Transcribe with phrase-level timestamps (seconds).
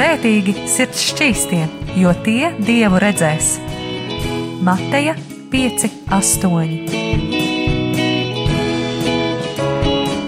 [0.00, 1.58] Svētīgi sirds šķīstie,
[2.00, 3.50] jo tie dievu redzēs.
[4.64, 5.12] Mateja
[5.52, 5.84] 5,
[6.16, 6.88] 8.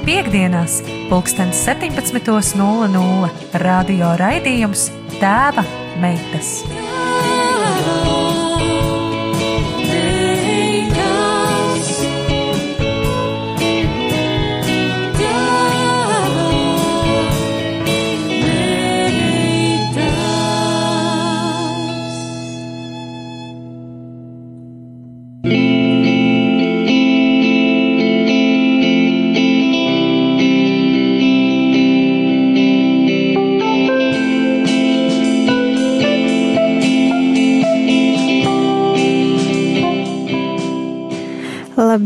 [0.05, 0.77] Piektdienās,
[1.09, 3.33] pulkstens 17.00
[3.65, 5.65] radio raidījums Tēva
[6.05, 6.59] meitas.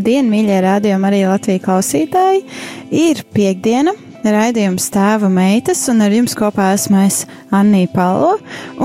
[0.07, 2.45] Labdien, mīļie rādījumi, arī Latvijas klausītāji!
[2.95, 3.91] Ir piekdiena,
[4.23, 7.17] raidījums tēva meitas, un ar jums kopā esmu es
[7.51, 8.37] Annija Palo.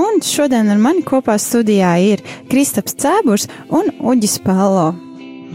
[0.01, 4.95] Un šodien ar mani kopā studijā ir Kristaps Cēburs un Uģis Palo.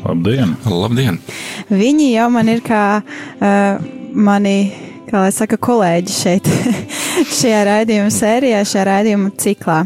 [0.05, 0.53] Labdien!
[0.71, 1.19] Labdien!
[1.67, 4.55] Viņi jau man ir kā uh, mani,
[5.11, 6.53] kā lai saka, kolēģi šeit,
[7.41, 9.83] šajā raidījuma sērijā, šajā raidījuma ciklā.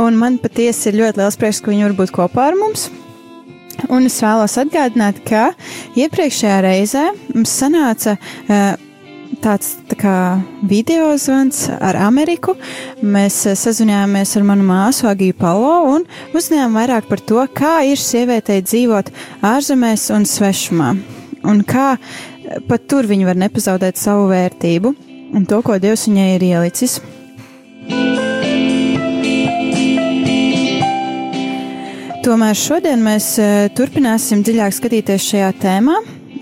[0.00, 2.88] Un man patiesi ir ļoti liels prieks, ka viņi var būt kopā ar mums.
[3.88, 5.50] Un es vēlos atgādināt, ka
[5.98, 8.74] iepriekšējā reizē mums sanāca uh,
[9.40, 10.16] tāds tā kā
[10.68, 12.56] video zvans ar Ameriku.
[13.00, 18.00] Mēs uh, sazinājāmies ar manu māsu Agiju Palo un uzzinājām vairāk par to, kā ir
[18.00, 19.12] sievietei dzīvot
[19.46, 20.90] ārzemēs un svešumā.
[21.48, 21.94] Un kā
[22.68, 24.92] pat tur viņa var nepazaudēt savu vērtību
[25.32, 27.00] un to, ko Dievs viņai ir ielicis.
[32.30, 35.96] Tomēr šodien mēs uh, turpināsim dziļāk skatīties šajā tēmā,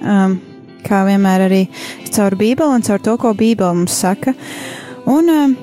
[0.05, 0.35] um,
[0.85, 1.61] kā vienmēr arī
[2.13, 4.35] caur Bībeli un caur to, ko Bībele mums saka.
[5.09, 5.55] Un uh,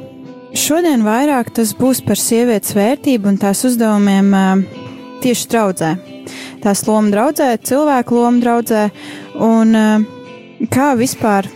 [0.57, 4.63] šodien vairāk tas būs par sievietes vērtību un tās uzdevumiem uh,
[5.21, 5.91] tieši draudzē.
[6.65, 8.81] Tās loma draudzē, cilvēku loma draudzē
[9.45, 11.51] un uh, kā vispār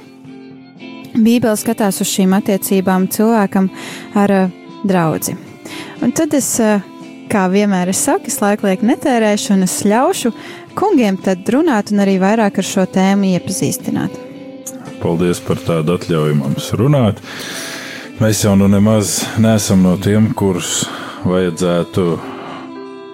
[1.15, 3.73] Bībele skatās uz šīm attiecībām cilvēkam
[4.13, 4.55] ar uh,
[4.85, 5.33] draudzi.
[6.05, 6.85] Un tad es uh,
[7.29, 10.31] kā vienmēr es saku, es laiku lieku netērēšu, un es ļaušu
[10.77, 14.17] kungiem tad runāt un arī vairāk ar šo tēmu iepazīstināt.
[14.99, 17.21] Paldies par tādu atļauju mums runāt.
[18.19, 20.83] Mēs jau nu nemaz neesam no tiem, kurus
[21.23, 22.09] vajadzētu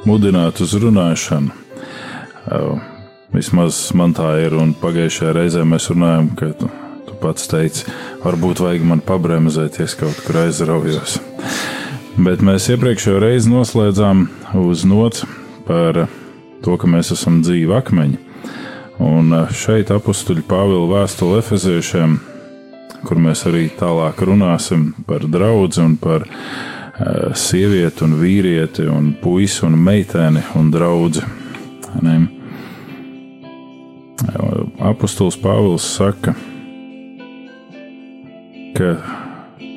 [0.09, 1.53] mudināt uz runāšanu.
[3.35, 6.69] Vismaz man tā ir, un pagājušajā reizē mēs runājam, ka tu,
[7.05, 7.85] tu pats teici,
[8.23, 11.19] varbūt vajag man pabremzēties kaut kur aizraujos.
[12.15, 14.21] Bet mēs iepriekšējo reizi noslēdzām
[14.61, 15.25] uz nots
[15.67, 16.05] par
[16.63, 18.21] to, ka mēs esam dzīvi akmeņi.
[19.03, 22.15] Un šeit apakstuļu Pāvila vēstule Efeziešiem,
[23.03, 29.65] kur mēs arī tālāk runāsim par draugu un par uh, sievieti un vīrieti un puisi
[29.67, 31.25] un meiteni un draugu.
[34.79, 36.31] Apostols Pāvils saka,
[38.79, 38.95] ka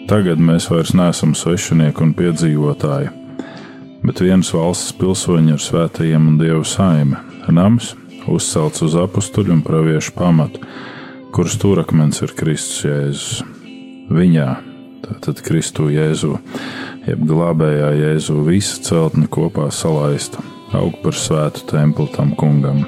[0.09, 3.11] Tagad mēs vairs neesam svešinieki un piedzīvotāji,
[4.01, 7.21] bet vienas valsts pilsoņi ar svētajiem un dievu saime,
[7.53, 7.91] nams
[8.25, 10.65] uzcelts uz apstuļu un praviešu pamatu,
[11.37, 13.29] kuras stūrakmens ir Kristus Jēzus.
[14.09, 14.49] Viņā,
[15.05, 16.39] tātad Kristu Jēzu,
[17.05, 20.41] jeb glābējā Jēzu, visa celtne kopā salaista,
[20.73, 22.87] aug par svētu templi tam kungam.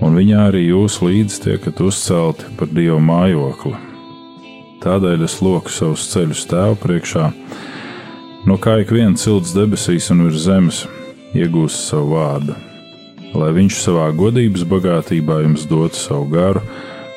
[0.00, 3.83] Un viņā arī jūs līdzi tiekat uzcelti par Dieva mājokli
[4.84, 7.28] Tādēļ es loku savus ceļus tēvu priekšā,
[8.44, 10.82] no kā ik viens cilts debesīs un virs zemes
[11.32, 12.56] iegūst savu vārdu,
[13.32, 16.60] lai viņš savā godības bagātībā jums dotu savu garu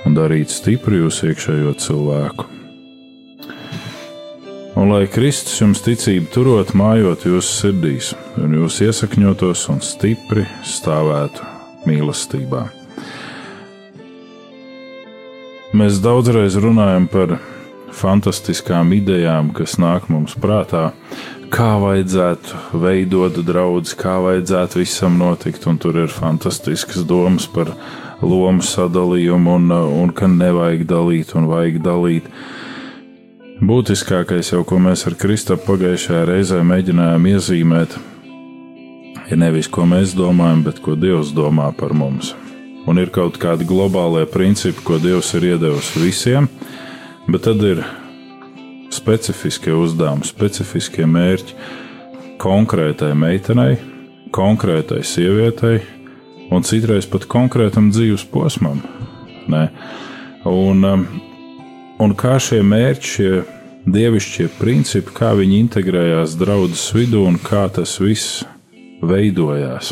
[0.07, 2.47] un darītu stipru jūsu iekšējo cilvēku.
[4.77, 11.43] Un lai Kristus jums ticību turot, mājot jūsu sirdīs, un jūs iesakņotos un stipri stāvētu
[11.89, 12.63] mīlestībā.
[15.75, 17.35] Mēs daudzreiz runājam par
[17.97, 20.91] fantastiskām idejām, kas nāk mums prātā,
[21.53, 25.65] kā vajadzētu veidot draugus, kā vajadzētu visam notikt.
[25.69, 27.73] Un tur ir fantastiskas domas par
[28.21, 29.71] lomu sadalījumu, un,
[30.03, 32.31] un ka nevajag dalīt un vajag dalīt.
[33.57, 37.95] Būtiskākais jau, ko mēs ar Kristapu pagājušajā reizē mēģinājām iezīmēt,
[39.31, 42.35] ir nevis ko mēs domājam, bet ko Dievs domā par mums.
[42.87, 46.45] Un ir kaut kādi globālie principi, ko Dievs ir iedevis visiem,
[47.27, 47.83] Bet tad ir
[48.93, 51.55] specifiskie uzdevumi, specifiskie mērķi
[52.39, 53.75] konkrētai meitenei,
[54.31, 55.81] konkrētai sievietei
[56.53, 58.79] un citreiz pat konkrētam dzīves posmam.
[59.51, 59.67] Ne?
[60.47, 61.05] Un, um,
[61.99, 63.31] un kā šie mērķi, šie
[63.87, 68.43] dievišķie principi, kā viņi integrējās draudzes vidū un kā tas viss
[69.03, 69.91] veidojās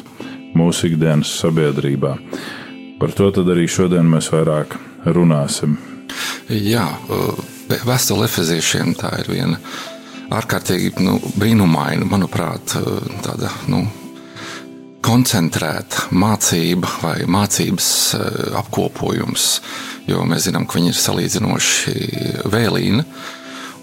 [0.56, 2.16] mūsu ikdienas sabiedrībā.
[3.00, 4.78] Par to arī šodien mēs vairāk
[5.12, 5.76] runāsim.
[6.50, 6.86] Jā,
[7.88, 9.60] vēstule efeziešiem tā ir viena
[10.36, 12.76] ārkārtīgi nu, brīnumaina, manuprāt,
[13.26, 13.84] tāda nu,
[15.06, 17.88] koncentrēta mācība vai mācības
[18.62, 19.50] apkopojums,
[20.10, 21.96] jo mēs zinām, ka viņi ir salīdzinoši
[22.50, 23.06] vēlīni.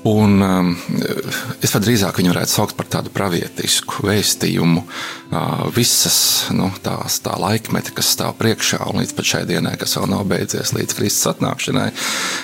[0.03, 0.71] Un, um,
[1.63, 6.17] es pat drīzāk viņu varētu saukt par tādu pravietisku vēstījumu, uh, visas
[6.51, 10.75] nu, tās tā laikmeti, kas stāv priekšā, un līdz šai dienai, kas vēl nav beidzies,
[10.75, 11.87] līdz Kristus atnākšanai,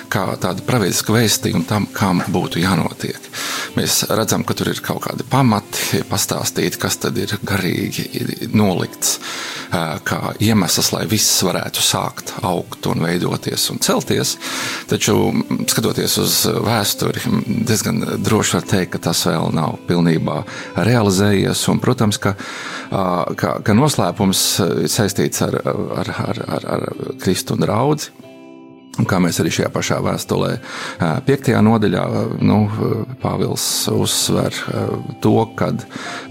[0.07, 3.27] kā tādu pravietisku vēstījumu tam, kam būtu jānotiek.
[3.75, 8.07] Mēs redzam, ka tur ir kaut kādi pamati, pastāstīti, kas tad ir garīgi
[8.55, 14.37] nolikts, uh, kā iemesls, lai viss varētu sākt augt un veidoties un celties.
[14.89, 15.19] Taču,
[15.69, 20.41] skatoties uz vēsturi, diezgan droši var teikt, ka tas vēl nav pilnībā
[20.77, 21.65] realizējies.
[21.73, 22.35] Un, protams, ka,
[22.89, 24.45] ka, ka noslēpums
[24.85, 26.89] ir saistīts ar, ar, ar, ar, ar
[27.21, 28.09] Kristu un draugu.
[29.07, 30.49] Kā mēs arī šajā pašā vēstulē,
[31.27, 32.03] piektajā nodaļā,
[32.43, 32.57] nu,
[33.21, 33.63] Pāvils
[33.93, 34.55] uzsver
[35.23, 35.69] to, ka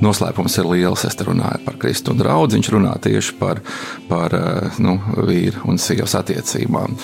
[0.04, 1.04] noslēpums ir liels.
[1.08, 2.54] Es te runāju par Kristu un draugu.
[2.56, 3.62] Viņš runā tieši par,
[4.08, 4.34] par
[4.82, 4.96] nu,
[5.28, 6.96] vīru un sievas attiecībām.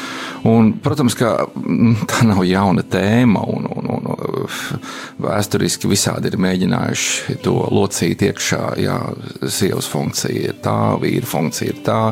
[0.50, 4.10] Un, protams, ka mm, tā nav jauna tēma, un, un, un
[5.24, 8.64] vēsturiski visādi ir mēģinājuši to locīt iekšā.
[8.84, 8.98] Jā,
[9.48, 12.02] sievas funkcija ir tā, vīra funkcija ir tā,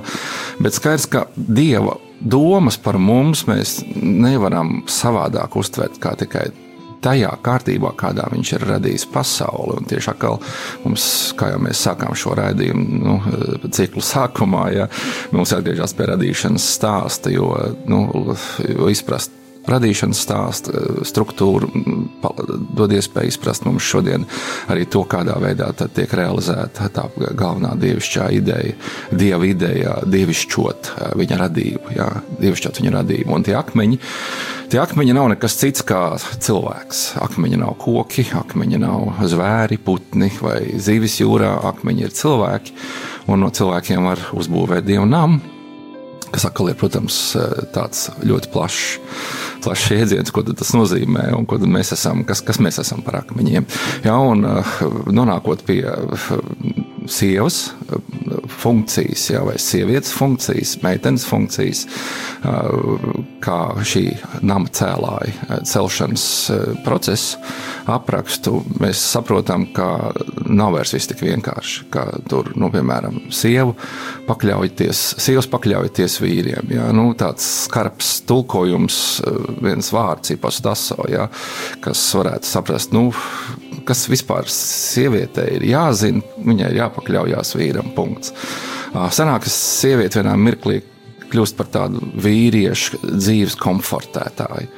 [0.62, 6.50] bet skaidrs, ka dieva domas par mums mēs nevaram savādāk uztvert kā tikai
[7.02, 9.78] tajā kārtībā, kādā viņš ir radījis pasauli.
[9.80, 10.40] Un tieši atkal
[10.84, 11.04] mums,
[11.38, 13.18] kā jau mēs sākām šo raidījumu nu,
[13.74, 14.88] ciklu sākumā, ja,
[15.34, 17.52] mums jāatgriežas pie radīšanas stāsta, jo,
[17.90, 18.04] nu,
[18.68, 21.70] jo izprast radīšanas stāstu, eh, struktūru,
[22.74, 24.26] dod iespēju izprast mums šodien
[24.72, 28.74] arī to, kādā veidā tiek realizēta tā galvenā dievišķā ideja,
[29.12, 32.08] dieva ideja, dievišķot eh, viņa radību, jā,
[32.40, 33.34] dievišķot viņa radību.
[33.36, 34.00] Un tie akmeņi,
[34.72, 37.04] tie akmeņi nav nekas cits kā cilvēks.
[37.22, 42.76] Akmeņi nav koki, akmeņi nav zvēri, putni vai zīvis jūrā, akmeņi ir cilvēki,
[43.30, 45.40] un no cilvēkiem var uzbūvēt dievu namu
[46.32, 47.16] kas atkal ir, protams,
[47.74, 48.84] tāds ļoti plašs,
[49.64, 53.68] plašs jēdziens, ko tas nozīmē un ko mēs esam, kas, kas mēs esam par akmeņiem.
[54.06, 54.46] Jā, un
[55.14, 55.80] nonākot pie
[57.10, 57.72] sievas
[58.62, 61.84] funkcijas, jā, vai sievietes funkcijas, meitenes funkcijas,
[63.42, 64.04] kā šī
[64.44, 66.26] nama cēlāja celšanas
[66.86, 67.40] procesu
[67.90, 70.12] aprakstu, mēs saprotam, ka
[70.46, 71.88] nav vairs viss tik vienkārši.
[71.92, 73.74] Ka tur, nu, piemēram, sievu
[74.28, 76.70] pakļaujoties, sievas pakļaujoties vīriem.
[76.76, 78.96] Jā, nu, tāds skarbs tulkojums,
[79.62, 81.26] viens vārds, ipastaso, jā,
[81.82, 83.08] kas varētu saprast, nu,
[83.88, 87.92] kas vispār sievietei ir jāzina, viņai ir jāpakļaujas vīram.
[87.96, 88.32] Punkts.
[88.92, 90.82] Senāk, ka sieviete vienā mirklī
[91.32, 94.68] kļūst par tādu vīriešu dzīves komfortētāju.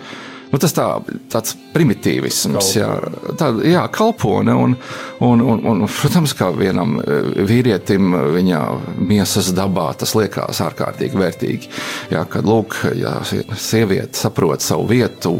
[0.54, 0.84] Nu, tas tā,
[1.32, 2.86] tāds primitīvisms, jā,
[3.40, 4.54] tā, jā, kalpone.
[4.54, 4.76] Un,
[5.26, 8.60] un, un, un, protams, kā vienam e, vīrietim viņa
[9.02, 11.70] miesas dabā tas liekas ārkārtīgi vērtīgi.
[12.14, 15.32] Jā, kad lūk, ja sieviete saprot savu vietu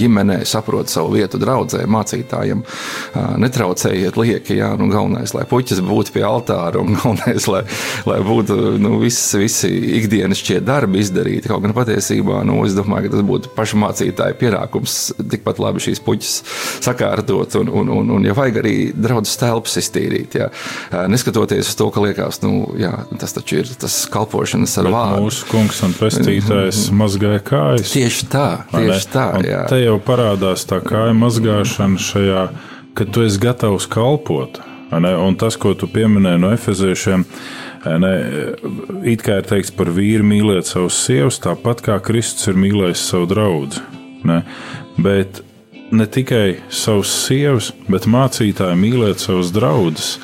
[0.00, 2.66] ģimenē, saprot savu vietu draudzē, mācītājiem,
[3.44, 4.58] netraucējiet lieki.
[4.58, 7.62] Jā, nu, galvenais, lai puķis būtu pie altāra un galvenais, lai,
[8.10, 11.54] lai būtu nu, visi, visi ikdienas šie darbi izdarīti.
[11.54, 14.96] Kaut gan patiesībā, nu, es domāju, ka tas būtu pašmācītāju pierādījums pienākums
[15.30, 16.34] tikpat labi šīs puķis
[16.84, 20.36] sakārtot un, un, un, un ja vajag arī draudzes telpas iztīrīt.
[20.40, 20.50] Jā.
[21.10, 25.26] Neskatoties uz to, ka liekas, nu, jā, tas taču ir tas kalpošanas ar Bet vārdu.
[25.26, 27.02] Mūsu kungs un pestītājs mm -hmm.
[27.02, 27.92] mazgāja kājas.
[27.92, 29.26] Tieši tā, tieši tā.
[29.46, 29.66] Jā.
[29.68, 32.48] Te jau parādās tā kāja mazgāšana šajā,
[32.94, 34.60] kad tu esi gatavs kalpot.
[34.90, 37.24] Un tas, ko tu pieminēji no efeziešiem,
[37.84, 38.12] ne,
[39.02, 43.26] it kā ir teikts par vīru mīlēt savus sievas, tāpat kā Kristus ir mīlējis savu
[43.26, 43.95] draugu.
[44.24, 44.42] Ne?
[44.96, 45.42] Bet
[45.90, 50.16] ne tikai savus sievas, bet mācītāji mīlēt savus draugus.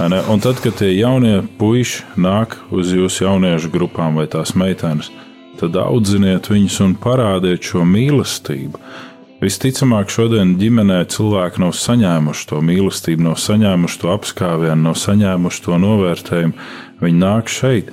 [0.00, 5.10] Un tad, kad tie jaunie puiši nāk uz jūsu jauniešu grupām vai tās meitenes,
[5.60, 8.80] tad audziniet viņus un parādiet šo mīlestību.
[9.40, 15.78] Visticamāk, šodien ģimenē cilvēki nav saņēmuši to mīlestību, nav saņēmuši to apskāvienu, nav saņēmuši to
[15.80, 16.68] novērtējumu.
[17.00, 17.88] Viņi nāk šeit,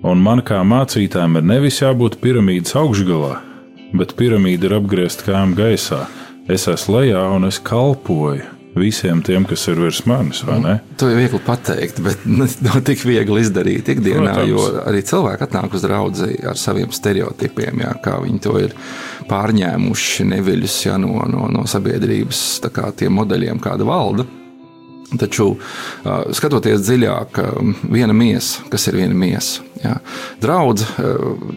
[0.00, 3.34] un man kā mācītājiem ir nevis jābūt piramīdas augšgalā,
[3.96, 6.04] bet piramīda ir apgriezta kājām gaisā.
[6.50, 8.56] Es esmu lejā un es kalpoju.
[8.74, 10.76] visiem tiem, kas ir virs manis, vai ne?
[10.96, 12.22] To ir viegli pateikt, bet
[12.66, 14.50] nav tik viegli izdarīt ikdienā, Protams.
[14.50, 18.76] jo arī cilvēki atnāk uz draugu ar saviem stereotipiem, jā, kā viņi to ir
[19.30, 24.26] pārņēmuši neviļus jā, no, no, no sabiedrības kā, modeļiem, kāda valda.
[25.18, 25.56] Taču,
[26.36, 27.40] skatoties dziļāk,
[27.90, 29.96] viena miesa, kas ir viena miesa, jā,
[30.42, 30.84] draudz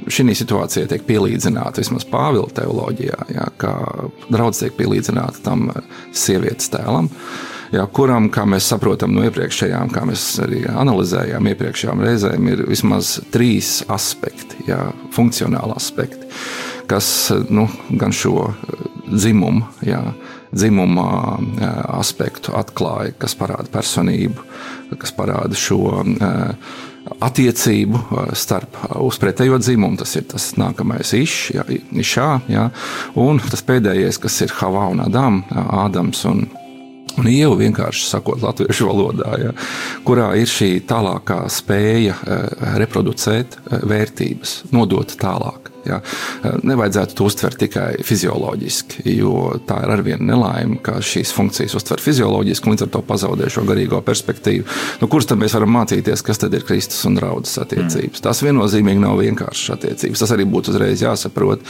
[0.10, 3.74] šī situācija tiek pielīdzināta vismaz Pāvila teoloģijā, jā, kā
[4.34, 5.68] draudz tiek pielīdzināta tam
[6.10, 7.12] sievietes tēlam.
[7.74, 13.16] Jā, kuram, kā mēs saprotam no iepriekšējām, kā mēs arī analizējām iepriekšējām reizēm, ir vismaz
[13.34, 14.80] trīs aspekti, jā,
[15.14, 16.30] funkcionāli aspekti,
[16.90, 17.08] kas
[17.50, 17.66] nu,
[17.98, 18.52] gan šo
[19.10, 20.04] dzimumu, jā,
[20.54, 21.08] dzimuma
[21.98, 24.48] aspektu atklāja, kas parāda personību,
[25.02, 26.00] kas parāda šo
[27.24, 28.00] attiecību
[28.38, 30.00] starp uz pretējo dzimumu.
[30.00, 31.68] Tas ir tas nākamais iš, jā,
[32.00, 32.68] išā, jā,
[33.20, 35.44] un tas pēdējais, kas ir Havā un Adam,
[35.84, 36.46] Ādams un
[37.14, 39.52] Un ieva vienkārši sakot, latviešu valodā, ja,
[40.08, 42.16] kurā ir šī tālākā spēja
[42.82, 45.73] reproducēt vērtības, nodot tālāk.
[45.88, 46.00] Ja?
[46.64, 52.70] Nevajadzētu to uztvert tikai fizioloģiski, jo tā ir arvien nelaime, ka šīs funkcijas uztver fizioloģiski
[52.70, 54.66] un līdz ar to pazaudē šo garīgo perspektīvu.
[55.02, 58.20] Nu, Kurus tad mēs varam mācīties, kas tad ir Kristus un draudzes attiecības?
[58.20, 58.24] Mm.
[58.26, 60.24] Tas viennozīmīgi nav vienkāršas attiecības.
[60.24, 61.64] Tas arī būtu uzreiz jāsaprot,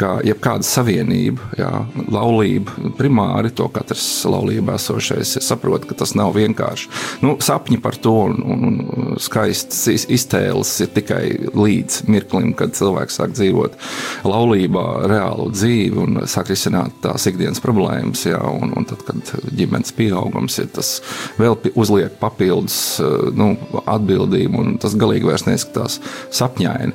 [0.00, 1.70] ka jebkāda savienība, jā,
[2.10, 6.90] laulība, primāri to katrs laulībā esošais saprot, ka tas nav vienkārši.
[7.24, 11.24] Nu, sapņi par to un, un, skaistas iztēles ir tikai
[11.56, 17.60] līdz mirklim, kad cilvēks sāk dzīvot dzīvot laulībā, reālu dzīvi un sāk risināt tās ikdienas
[17.60, 18.24] problēmas.
[18.26, 21.00] Jā, un, un tad, kad ģimenes pieaugums ir tas
[21.38, 26.00] vēl uzliek papildus eh, nu, atbildību, un tas galīgi vairs neizskatās
[26.30, 26.92] sapņaini.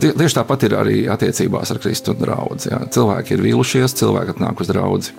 [0.00, 2.58] Tie, tieši tāpat ir arī attiecībās ar Kristu un draugu.
[2.92, 5.14] Cilvēki ir vīlušies, cilvēki atnāk uz draugu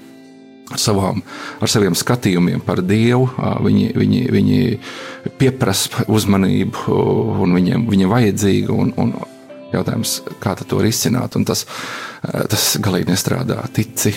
[0.76, 1.22] savām,
[1.64, 3.30] ar saviem skatījumiem par Dievu.
[3.64, 4.60] Viņi, viņi, viņi
[5.40, 6.92] pieprasa uzmanību,
[7.46, 8.76] un viņiem, viņiem vajadzīga.
[8.76, 9.16] Un, un
[9.74, 11.66] Jautājums, kā to risināt, un tas,
[12.22, 13.62] tas galīgi nestrādā.
[13.74, 14.14] Tici,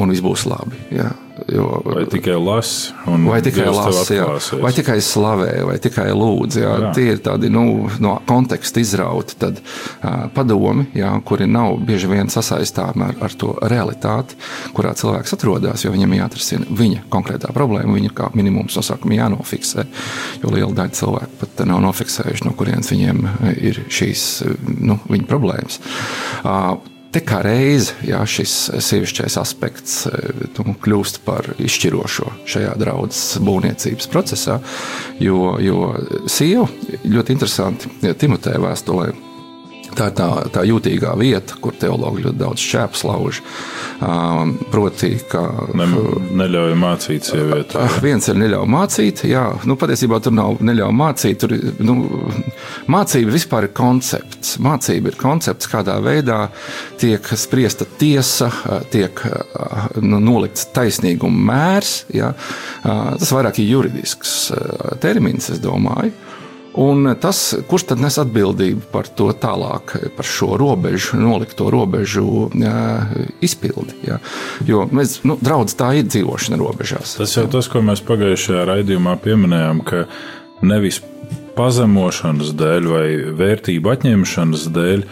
[0.00, 0.86] un viss būs labi.
[0.94, 1.10] Jā.
[1.48, 4.18] Jo, vai tikai lasi, vai tikai lasi,
[4.60, 6.58] vai tikai slavē, vai tikai lūdz.
[6.60, 6.90] Jā, jā.
[6.96, 12.30] Tie ir tādi nu, no konteksta izrauti tad, uh, padomi, jā, kuri nav bieži vien
[12.32, 14.36] sasaistāmi ar, ar to realitāti,
[14.76, 17.96] kurā cilvēks atrodas, viņam jāatrisina viņa konkrētā problēma.
[17.96, 19.86] Viņa kā minimums no sākuma jānofiksē,
[20.44, 23.26] jo liela daļa cilvēku pat nav nofiksējuši, no kurienes viņiem
[23.56, 24.30] ir šīs
[24.76, 25.80] nu, problēmas.
[26.44, 26.76] Uh,
[27.10, 28.52] Te kā reize jā, šis
[28.86, 30.04] sievišķais aspekts
[30.60, 34.60] nu, kļūst par izšķirošo šajā draudzes būvniecības procesā,
[35.18, 35.90] jo, jo
[36.30, 36.68] sieva
[37.02, 39.10] ļoti interesanti Timoteja vēstulē
[39.96, 43.40] Tā ir tā, tā jūtīgā vieta, kur teologi ļoti daudz šķēpes lauž.
[44.00, 45.42] Um, proti, ka.
[45.76, 45.86] Ne,
[46.40, 47.76] neļauj mācīt sievieti.
[47.76, 51.42] Uh, viens ir neļauj mācīt, jā, nu, patiesībā tur nav neļauj mācīt.
[51.42, 51.96] Tur, nu,
[52.90, 54.56] mācība vispār ir koncepts.
[54.62, 56.40] Mācība ir koncepts, kādā veidā
[57.00, 58.50] tiek spriesta tiesa,
[58.92, 59.20] tiek
[60.00, 61.94] nu, nolikts taisnīguma mērs.
[62.14, 62.32] Jā.
[62.84, 64.36] Tas vairāk ir juridisks
[65.02, 66.14] termins, es domāju.
[66.78, 72.74] Un tas, kurš tad nes atbildību par to tālāk, par šo robežu, nolikto robežu jā,
[73.42, 73.96] izpildi?
[74.06, 74.20] Jā.
[74.68, 77.16] Jo mēs, nu, draudz, tā ir dzīvošana robežās.
[77.18, 77.52] Tas jau jā.
[77.56, 80.04] tas, ko mēs pagājušajā raidījumā pieminējām, ka
[80.62, 81.00] nevis
[81.58, 85.04] pazemošanas dēļ vai vērtību atņemšanas dēļ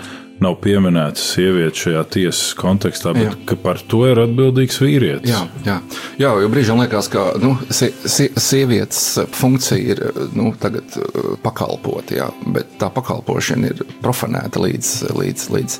[0.42, 3.56] nav pieminēta sieviete šajā tiesas kontekstā, bet jā.
[3.62, 5.30] par to ir atbildīgs vīrietis.
[5.30, 5.78] Jā, jā.
[6.20, 9.02] jā jo brīžiem liekas, ka nu, sie, sie, sievietes
[9.34, 10.02] funkcija ir
[10.38, 15.78] nu, uh, pakalpot, jā, bet tā pakalpošana ir profanēta līdz, līdz, līdz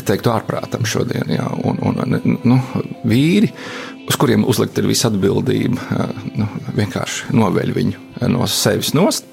[0.00, 1.28] teiktu, ārprātam šodien.
[1.36, 2.60] Jā, un, un, nu,
[3.08, 3.52] vīri,
[4.08, 9.28] uz kuriem uzlikt ir visa atbildība, uh, nu, vienkārši noveļ viņu no sevis nost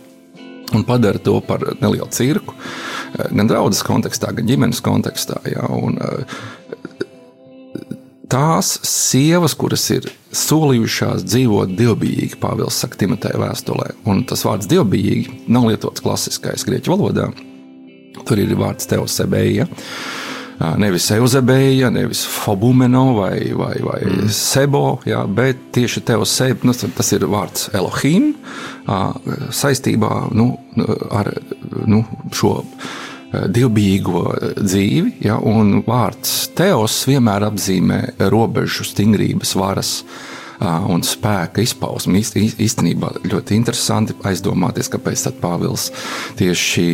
[0.76, 2.54] un padara to par nelielu cirku.
[2.58, 5.40] Eh, gan draudzes kontekstā, gan ģimenes kontekstā.
[5.54, 6.38] Jā, un, eh,
[8.28, 15.48] Tās sievas, kuras ir solījušās dzīvot dievbijīgi, Pāvils saka Timotēja vēstulē, un tas vārds dievbijīgi
[15.48, 17.30] nav lietots klasiskais grieķu valodā.
[18.28, 19.64] Tur ir vārds teosebēja.
[19.64, 20.27] Ja?
[20.82, 24.30] Nevis Eusebēja, nevis Fobumeno vai, vai, vai mm.
[24.34, 28.32] Sebo, jā, bet tieši Teoseb, nu, tas ir vārds Elohim
[29.54, 30.50] saistībā nu,
[31.12, 31.30] ar
[31.86, 32.56] nu, šo
[33.28, 34.24] dievbijīgo
[34.56, 38.00] dzīvi, ja, un vārds teos vienmēr apzīmē
[38.32, 39.92] robežu, stingrības, varas
[40.62, 42.22] un spēka izpausme.
[42.22, 45.90] Īst, īstenībā ļoti interesanti aizdomāties, kāpēc Pāvils
[46.40, 46.86] tieši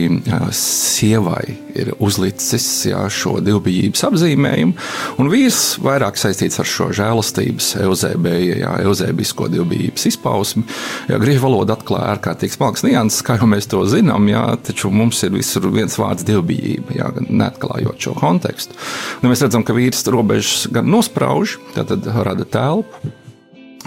[0.57, 1.43] sievai
[1.77, 4.75] ir uzlicis jā, šo divbijības apzīmējumu,
[5.21, 10.65] un vīrs vairāk saistīts ar šo žēlastības, euzēbēja, euzēbisko divbijības izpausmi.
[11.09, 15.23] Jā, grieķu valoda atklāja ārkārtīgi smalks nianses, kā jau mēs to zinām, jā, taču mums
[15.25, 18.77] ir visur viens vārds divbijība, jā, neatklājot šo kontekstu.
[19.21, 23.13] Un mēs redzam, ka vīrs robežas gan nosprauž, tad rada telpu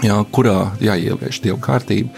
[0.05, 2.11] Jā, kurā jāievieš dievu kārtība.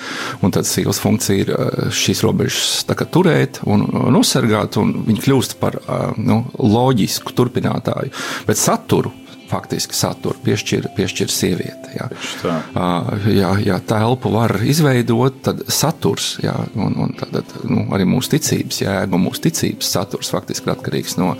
[0.43, 2.83] Un tad sievas funkcija ir eh, šīs robežas
[3.13, 8.11] turēt un nosargāt, un viņa kļūst par eh, nu, loģisku turpinātāju.
[8.49, 9.13] Bet saturu
[9.49, 11.93] faktiski saturu piešķir, piešķir sieviete.
[11.95, 12.07] Jā.
[13.29, 18.81] Jā, jā, telpu var izveidot, tad saturs, jā, un, un tad, nu, arī mūsu ticības
[18.83, 21.31] jēga mūsu ticības saturs faktiski ir atkarīgs no,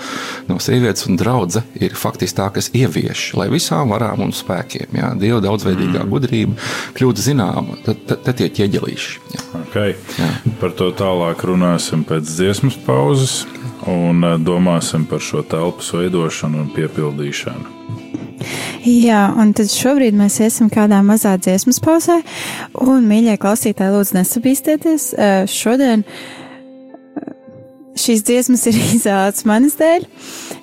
[0.50, 5.14] no sievietes, un draudze ir faktiski tā, kas ievieš, lai visām varām un spēkiem, jā,
[5.20, 6.10] Dieva daudzveidīgā mm.
[6.12, 9.16] gudrība kļūtu zināma, tad, tad, tad tie ķieģelīši.
[9.36, 9.46] Jā.
[9.64, 9.96] Okay.
[10.18, 10.30] Jā.
[10.62, 13.44] Par to tālāk runāsim pēc dziesmas pauzes
[13.90, 17.78] un domāsim par šo telpas veidošanu un piepildīšanu.
[18.88, 22.22] Jā, un tad šobrīd mēs iesim kādā mazā dziesmas pauzē,
[22.80, 25.10] un, mīļie klausītāji, lūdzu, nesabīstieties.
[25.52, 26.06] Šodien
[28.00, 30.08] šīs dziesmas ir izvēlētas manas dēļ,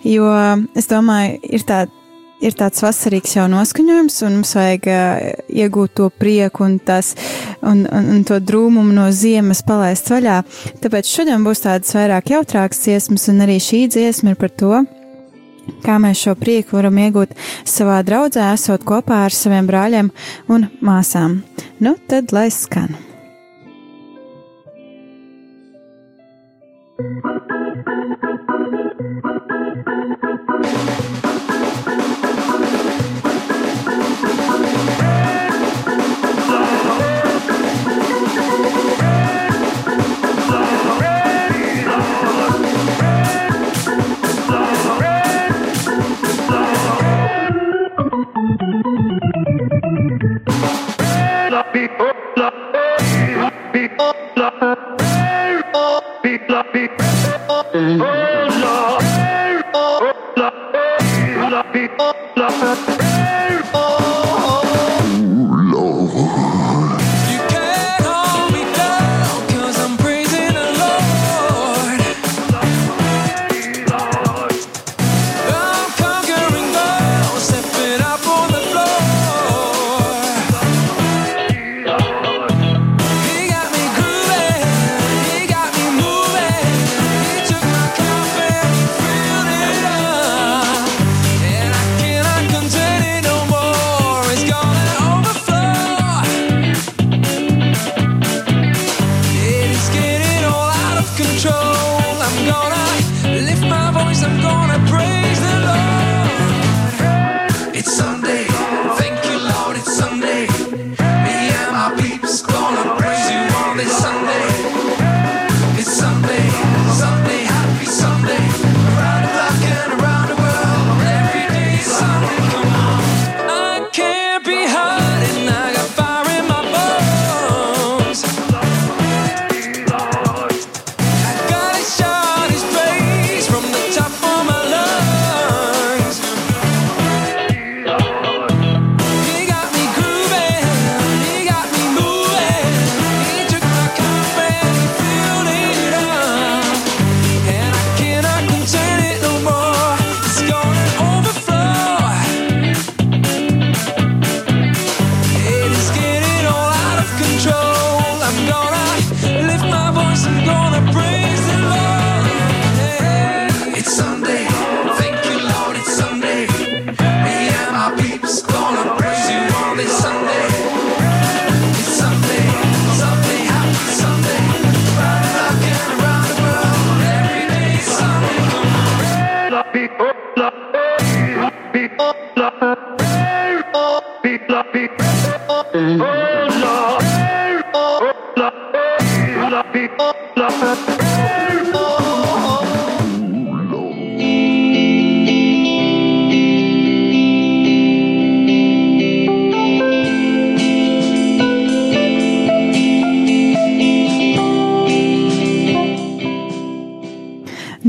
[0.09, 0.33] jo
[0.79, 2.06] es domāju, ir tāda
[2.47, 5.31] ir tāds vasarīgs jau noskaņojums, un mums vajag uh,
[5.65, 7.15] iegūt to prieku un, tās,
[7.61, 10.43] un, un, un to drūmumu no ziemas palaist vaļā.
[10.85, 14.85] Tāpēc šodien būs tādas vairāk jautrākas dziesmas, un arī šī dziesma ir par to,
[15.85, 17.35] kā mēs šo prieku varam iegūt
[17.67, 20.13] savā draudzē, esot kopā ar saviem brāļiem
[20.53, 21.43] un māsām.
[21.83, 22.97] Nu, tad lai skan!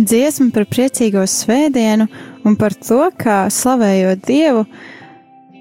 [0.08, 2.08] Dziesma par priecīgo svētdienu
[2.48, 4.64] un par to, kā slavējot Dievu,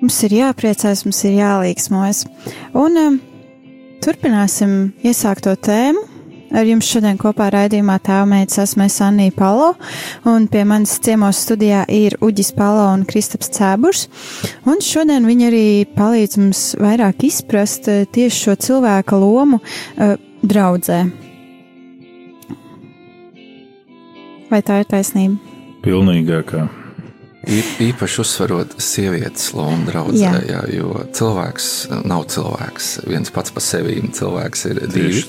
[0.07, 2.19] Mums ir jāpriecājas, mums ir jālīgsmojas.
[2.79, 3.15] Un um,
[4.05, 6.05] turpināsim iesākto tēmu.
[6.55, 9.73] Ar jums šodien kopā raidījumā tēvmeitas esmu es Annija Palo,
[10.31, 14.07] un pie manis ciemos studijā ir Uģis Palo un Kristaps Cēburs.
[14.63, 15.67] Un šodien viņi arī
[15.99, 20.15] palīdz mums vairāk izprast uh, tieši šo cilvēka lomu uh,
[20.47, 21.03] draudzē.
[24.55, 25.57] Vai tā ir taisnība?
[25.83, 26.69] Pilnīgākā.
[27.47, 30.39] Īpaši uzsverot sievietes lomu draudzē, Jā.
[30.51, 31.67] jā, jo cilvēks
[32.03, 32.89] nav cilvēks.
[33.07, 34.01] viens pats par sevi.
[34.17, 35.23] Cilvēks ir divi.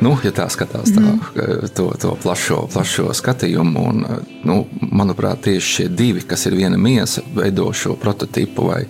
[0.00, 1.02] Nu, ja tā skatās tā,
[1.74, 4.04] to, to plašo, plašo skatījumu, un,
[4.46, 4.60] nu,
[4.92, 8.84] manuprāt, tieši šie divi, kas ir viena miesa, veido šo prototipu vai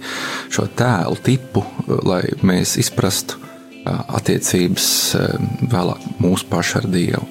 [0.53, 1.65] šo tēlu tipu,
[2.05, 3.41] lai mēs izprastu
[3.89, 5.25] attiecības ā,
[5.73, 7.25] vēlāk mūsu pašu ar Dievu.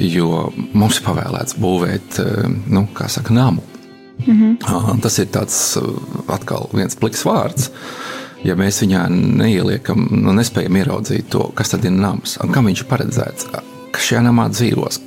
[0.00, 3.66] Jo mums ir pavēlēts būvēt, ā, nu, kā saka, namu.
[4.26, 5.00] Mm -hmm.
[5.02, 5.78] Tas ir tāds
[6.28, 7.70] atkal viens pliks vārds.
[8.44, 12.80] Ja mēs viņā neieliekam, nu, nespējam ieraudzīt to, kas tad ir nams un kam viņš
[12.80, 13.46] ir paredzēts,
[13.92, 15.00] kas šajā namā dzīvos.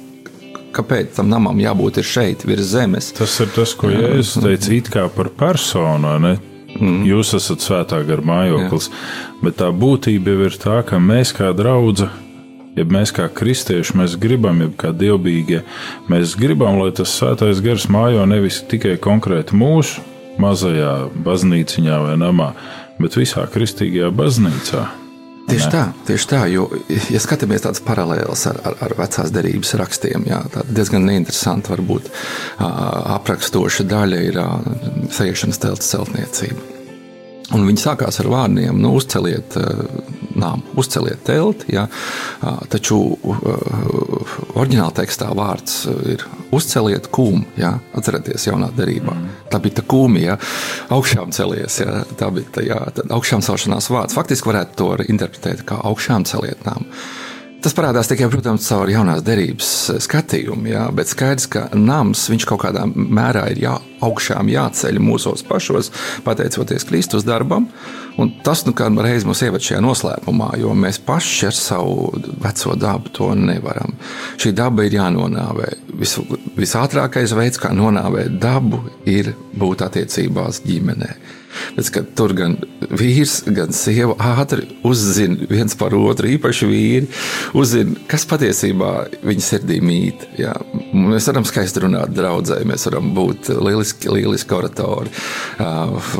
[0.73, 3.11] Kāpēc tam namam jābūt ir šeit, virs zemes?
[3.13, 6.19] Tas ir tas, ko Jēzus teica, it kā par personu.
[6.19, 6.37] Ne?
[6.79, 7.03] Mm.
[7.05, 8.89] Jūs esat svētā gara mājoklis,
[9.43, 12.07] bet tā būtība jau ir tā, ka mēs kā draugi,
[12.77, 15.61] ja mēs kā kristieši, mēs gribam, ja kā dievbijīgie,
[16.11, 20.03] mēs gribam, lai tas svētais gars mājo nevis tikai konkrēti mūsu
[20.41, 22.51] mazajā baznīciņā vai namā,
[23.01, 24.83] bet visā kristīgajā baznīcā.
[25.43, 26.69] Tieši tā, tieši tā, jo,
[27.11, 32.07] ja skatāmies tādas paralēlas ar, ar, ar vecās derības rakstiem, jā, tā diezgan neinteresanti varbūt
[32.63, 32.69] ā,
[33.17, 34.47] aprakstoša daļa ir ā,
[35.11, 36.82] sajiešanas telts celtniecība.
[37.51, 39.81] Un viņi sākās ar vārdiem, nu, uzceliet uh,
[40.39, 41.73] nāmu, uzceliet telti.
[41.75, 46.23] Ja, uh, taču uh, oriģinālā tekstā vārds ir
[46.55, 47.43] uzceliet kūmu.
[47.59, 49.17] Ja, atcerieties, jaunā derībā.
[49.51, 50.37] Tā bija tā kūma, ja
[50.93, 51.81] augšām celies.
[51.83, 52.79] Ja, tā bija tā, ja,
[53.11, 54.15] augšām celšanās vārds.
[54.15, 56.87] Faktiski varētu to interpretēt kā augšām celiet nāmu.
[57.63, 59.67] Tas parādās tikai, protams, caur jaunās derības
[60.03, 65.87] skatījumu, jā, bet skaidrs, ka nams kaut kādā mērā ir jā, augšām jāceļ mūsos pašos,
[66.25, 67.69] pateicoties Kristus darbam.
[68.19, 72.09] Un tas nu kādā reizē mūs ievada šajā noslēpumā, jo mēs paši ar savu
[72.43, 73.95] veco dabu to nevaram.
[74.35, 75.69] Šī daba ir jānonāvē.
[76.03, 76.17] Vis,
[76.59, 81.13] visātrākais veids, kā nonāvēt dabu, ir būt attiecībās ģimenē.
[81.77, 82.57] Bet, tur gan
[82.93, 87.09] vīrs, gan sieva ātri uzzina viens par otru, īpaši vīri,
[87.57, 88.91] uzzina, kas patiesībā
[89.25, 90.27] viņa sirdī mīt.
[90.39, 90.53] Jā.
[90.93, 95.13] Mēs varam skaisti runāt, draudzē, mēs varam būt lieliski, lieliski oratori.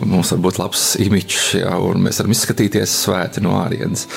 [0.10, 4.08] Mums var būt labs imičs, jā, un mēs varam izskatīties svēti no ārienes.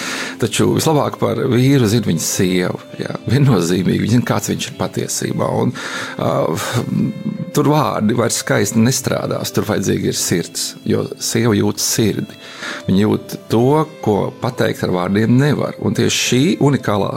[0.43, 2.81] Taču vislabāk par vīru zina viņa sieva.
[3.01, 3.19] Jā.
[3.29, 5.51] Viennozīmīgi viņa zina, kāds viņš ir patiesībā.
[5.63, 5.75] Un,
[6.19, 6.69] uh,
[7.57, 10.67] tur vārdi vairs skaisti nestrādās, tur vajadzīga ir sirds.
[10.89, 12.37] Jo sieva jūt sirdi.
[12.87, 13.63] Viņa jūt to,
[14.05, 15.79] ko pateikt ar vārdiem nevar.
[15.81, 17.13] Un tieši šī unikālā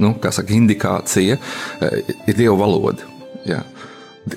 [0.00, 1.36] nu, saka, indikācija
[2.26, 3.08] ir Dieva valoda.
[3.46, 3.62] Jā.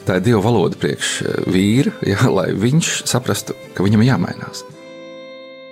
[0.06, 1.14] Tā ir Dieva valoda priekš
[1.50, 4.66] vīra, jā, lai viņš saprastu, ka viņam ir jāmainās.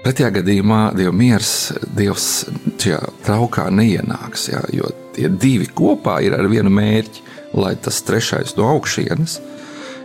[0.05, 1.51] Pretējā gadījumā Dieva miers,
[1.97, 2.47] Dievs
[2.79, 7.25] šajā traukā neienāks, jā, jo tie divi kopā ir ar vienu mērķi,
[7.57, 9.39] lai tas trešais no augšienes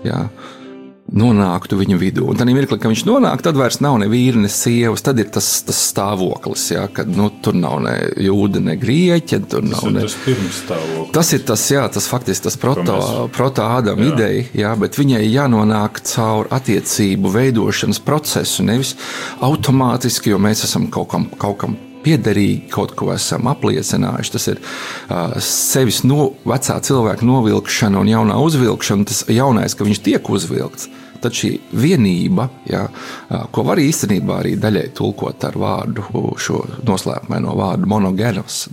[0.06, 0.24] jā,
[1.12, 2.24] nonāktu viņa vidū.
[2.30, 5.02] Un tad mirklī, kad viņš nonāk, tad vairs nav ne vīra, ne sievas.
[5.04, 9.42] Tad ir tas, tas stāvoklis, ja, kad nu, tur nav ne jūda, ne grieķa.
[9.50, 10.06] Tur Tas nav ne...
[10.06, 11.12] tas pirmstāvoklis.
[11.18, 13.66] Tas ir tas, jā, tas faktiski tas proto, mēs- proto
[14.06, 14.14] Jā.
[14.14, 18.94] ideja, jā, bet viņai jānonāk caur attiecību veidošanas procesu, nevis
[19.44, 24.34] automātiski, jo mēs esam kaut kam, kaut kam piederīgi, kaut ko esam apliecinājuši.
[24.36, 29.08] Tas ir uh, sevis no vecā cilvēka novilkšana un jaunā uzvilkšana.
[29.08, 30.90] Tas jaunais, ka viņš tiek uzvilkts.
[31.22, 32.80] Tad šī vienība, jā,
[33.30, 36.02] ā, ko var īstenībā arī daļai tulkot ar vārdu,
[36.34, 38.64] šo noslēpumaino vārdu monogenos,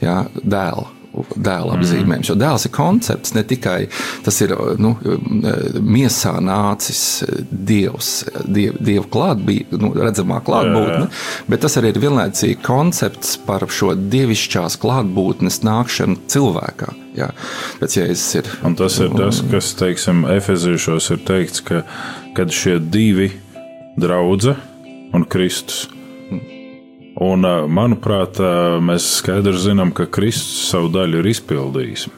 [0.00, 0.99] jā, dēla
[1.36, 2.30] dēla apzīmējums.
[2.30, 3.78] Jo dēls ir koncepts, ne tikai
[4.24, 4.94] tas ir nu,
[5.80, 7.02] miesā nācis
[7.50, 8.12] dievs,
[8.44, 11.10] diev, dievu klātbūtne, nu, redzamā klātbūtne,
[11.50, 16.94] bet tas arī ir vienlaicīgi koncepts par šo dievišķās klātbūtnes nākšanu cilvēkā.
[17.18, 17.32] Jā,
[17.80, 18.50] pēc jēzus ir.
[18.66, 21.82] Un tas ir tas, kas, teiksim, Efeziešos ir teikts, ka
[22.34, 23.30] kad šie divi
[23.96, 24.54] draugi
[25.12, 25.88] un Kristus.
[27.18, 32.08] Un, ā, manuprāt, ā, mēs skaidri zinām, ka Kristus savu daļu ir izpildījis.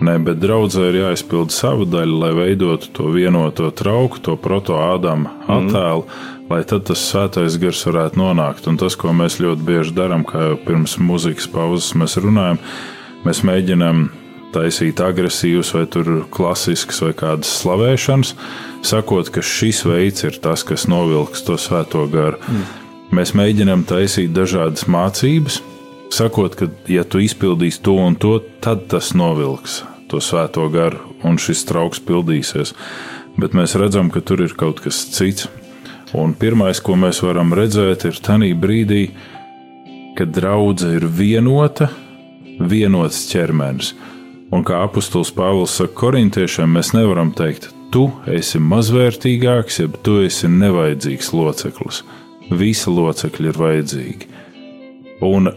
[0.00, 6.06] Nē, bet draudzē ir jāizpild savu daļu, lai veidotu to vienoto trauku, to proto-ādama attēlu,
[6.48, 8.64] lai tad tas svētais gars varētu nonākt.
[8.70, 12.62] Un tas, ko mēs ļoti bieži darām, kā jau pirms muzikas pauzes mēs runājam,
[13.26, 14.06] mēs mēģinām
[14.54, 15.84] taisīt agresīvas, vai
[16.32, 18.34] klasiskas, vai kādas slavēšanas,
[18.88, 22.40] sakot, ka šis veids ir tas, kas novilks to svēto garu.
[22.48, 22.68] Mm.
[23.10, 25.60] Mēs mēģinām taisīt dažādas mācības,
[26.14, 31.38] sakot, ka, ja tu izpildīsi to un to, tad tas novilks to svēto garu, un
[31.38, 32.74] šis trauks pildīsies.
[33.40, 35.48] Bet mēs redzam, ka tur ir kaut kas cits.
[36.14, 39.02] Un pirmais, ko mēs varam redzēt, ir tajā brīdī,
[40.18, 41.90] kad draudzene ir vienota,
[42.58, 43.92] vienots ķermenis.
[44.50, 50.50] Un kā apustulis Pāvils saka korintiešiem, mēs nevaram teikt, tu esi mazvērtīgāks, jeb tu esi
[50.50, 52.02] nevajadzīgs loceklis.
[52.50, 54.30] Visi locekļi ir vajadzīgi.
[55.26, 55.50] Un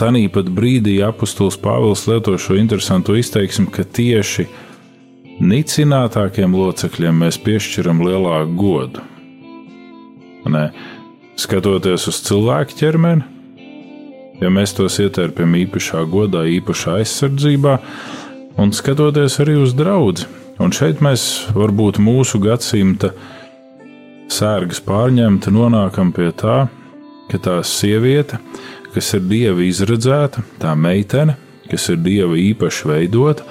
[0.00, 4.46] Tanī pat brīdī apustulis Pāvils lieto šo interesantu izteiksmi, ka tieši
[5.42, 9.04] nicinātākiem locekļiem mēs piešķiram lielāku godu.
[10.48, 10.64] Nē,
[11.38, 13.22] skatoties uz cilvēku ķermeni,
[14.42, 17.76] ja mēs tos ietērpjam īpašā godā, īpašā aizsardzībā,
[18.58, 20.26] un skatoties arī uz draugu.
[20.62, 23.12] Un šeit mēs varbūt mūsu gadsimta
[24.32, 26.66] sērgas pārņemta nonākam pie tā,
[27.30, 28.40] ka tā sieviete
[28.92, 31.36] kas ir dieva izredzēta, tā meitene,
[31.70, 33.46] kas ir dieva īpaši veidota,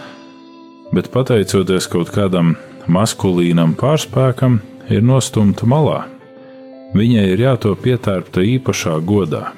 [0.93, 2.55] bet pateicoties kaut kādam
[2.91, 4.59] maskulīnam pārspēkam,
[4.91, 6.03] ir nostumta malā.
[6.97, 9.53] Viņai ir jāto pietērpta īpašā godā,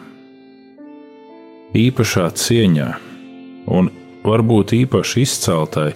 [1.74, 2.90] īpašā cieņā
[3.74, 3.90] un
[4.24, 5.90] varbūt īpaši izceltai,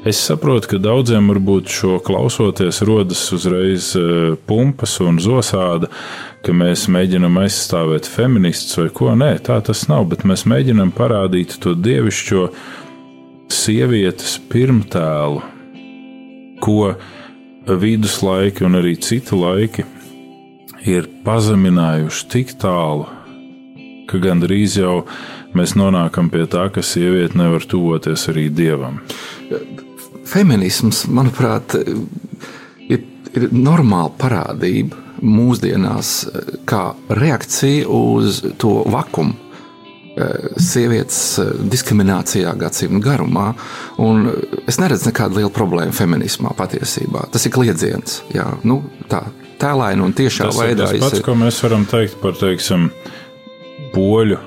[0.00, 5.90] Es saprotu, ka daudziem varbūt šo klausoties rodas uzreiz e, pumpas un zosāda,
[6.40, 9.10] ka mēs mēģinam aizstāvēt feministus vai ko.
[9.12, 12.46] Nē, tā tas nav, bet mēs mēģinam parādīt to dievišķo
[13.52, 15.42] sievietes pirmtēlu,
[16.64, 16.94] ko
[17.68, 19.84] viduslaiki un arī citi laiki
[20.88, 23.04] ir pazeminājuši tik tālu,
[24.08, 25.02] ka gandrīz jau
[25.52, 29.02] mēs nonākam pie tā, ka sieviete nevar tuvoties arī dievam
[30.28, 31.76] feminisms, manuprāt,
[32.88, 33.04] ir,
[33.34, 36.14] ir normāla parādība mūsdienās,
[36.68, 39.36] kā reakcija uz to vakumu.
[40.20, 43.52] Eh, sievietes eh, diskriminācijā gadsimta garumā,
[44.02, 44.26] un
[44.68, 47.28] es neredzu nekādu lielu problēmu feminismā patiesībā.
[47.30, 49.22] Tas ir kliedziens, jā, nu, tā
[49.62, 50.90] tēlaini un tiešā tas veidā.
[50.90, 52.90] Tas ir pats, ko mēs varam teikt par, teiksim,
[53.94, 54.40] poļu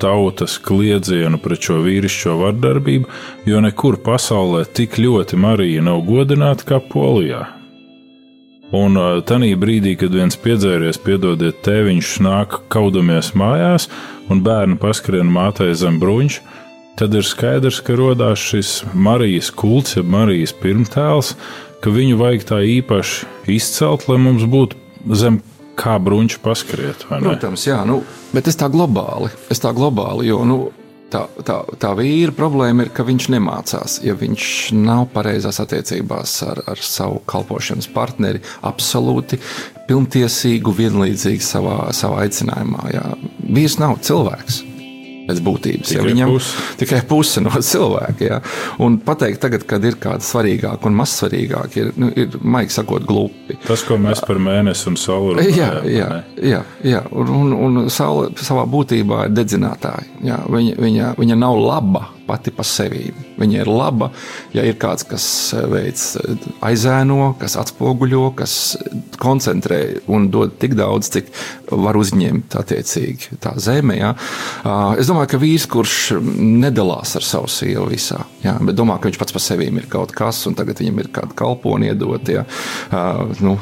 [0.00, 3.08] tautas kliedzienu pret šo vīrišķo vardarbību,
[3.48, 7.46] jo nekur pasaulē tik ļoti Marija nav godināta kā Polijā.
[8.68, 13.88] Un tajā brīdī, kad viens piedzēries, piedodiet, tēviņš nāk kaudamies mājās,
[14.28, 16.40] un bērni paskrien mātei zem bruņš,
[17.00, 21.32] tad ir skaidrs, ka radās šis Marijas kults, jeb Marijas pirmtēls,
[21.80, 25.40] ka viņu vajag tā īpaši izcelt, lai mums būtu zem
[25.78, 27.06] kā bruņš paskriet.
[27.08, 28.02] Protams, jā, nu,
[28.34, 30.58] bet es tā globāli, es tā globāli, jo nu,
[31.12, 33.98] tā, tā, tā vīra problēma ir, ka viņš nemācās.
[34.06, 39.40] Ja viņš nav pareizās attiecībās ar, ar savu kalpošanas partneri, absolūti
[39.88, 42.88] pilntiesīgu, vienlīdzīgu savā, savā aicinājumā.
[42.94, 43.06] Jā.
[43.48, 44.64] Vīrs nav cilvēks
[45.28, 45.92] pēc būtības.
[45.92, 46.66] Tikai, ja viņam, puse.
[46.80, 48.28] tikai puse no cilvēka.
[48.28, 48.40] Ja?
[48.84, 53.58] Un pateikt, tagad, kad ir kāda svarīgāka un mazsvarīgāka, ir, nu, ir maigi sakot, glupi.
[53.66, 55.56] Tas, ko mēs par mēnesi un sauli runājam.
[55.58, 56.10] Jā, jā,
[56.52, 57.02] jā, jā.
[57.12, 60.06] Un, un, un saule savā būtībā ir dedzinātāja.
[60.48, 63.08] Viņa, viņa, viņa nav laba pati par sevi.
[63.38, 64.10] Viņa ir laba,
[64.54, 68.54] ja ir kāds, kas eh, veic eh, aizēno, kas atspoguļo, kas
[69.20, 69.80] koncentrē
[70.12, 71.32] un dod tik daudz, cik
[71.72, 73.98] var uzņemt attiecīgi tā zeme.
[73.98, 74.12] Ja.
[74.98, 79.20] Es domāju, ka vīrs, kurš nedalās ar savu sievu visā, ja, bet domā, ka viņš
[79.20, 82.44] pats par sevi ir kaut kas, un tagad viņam ir kāda kalponi iedot, ja,
[83.44, 83.58] nu,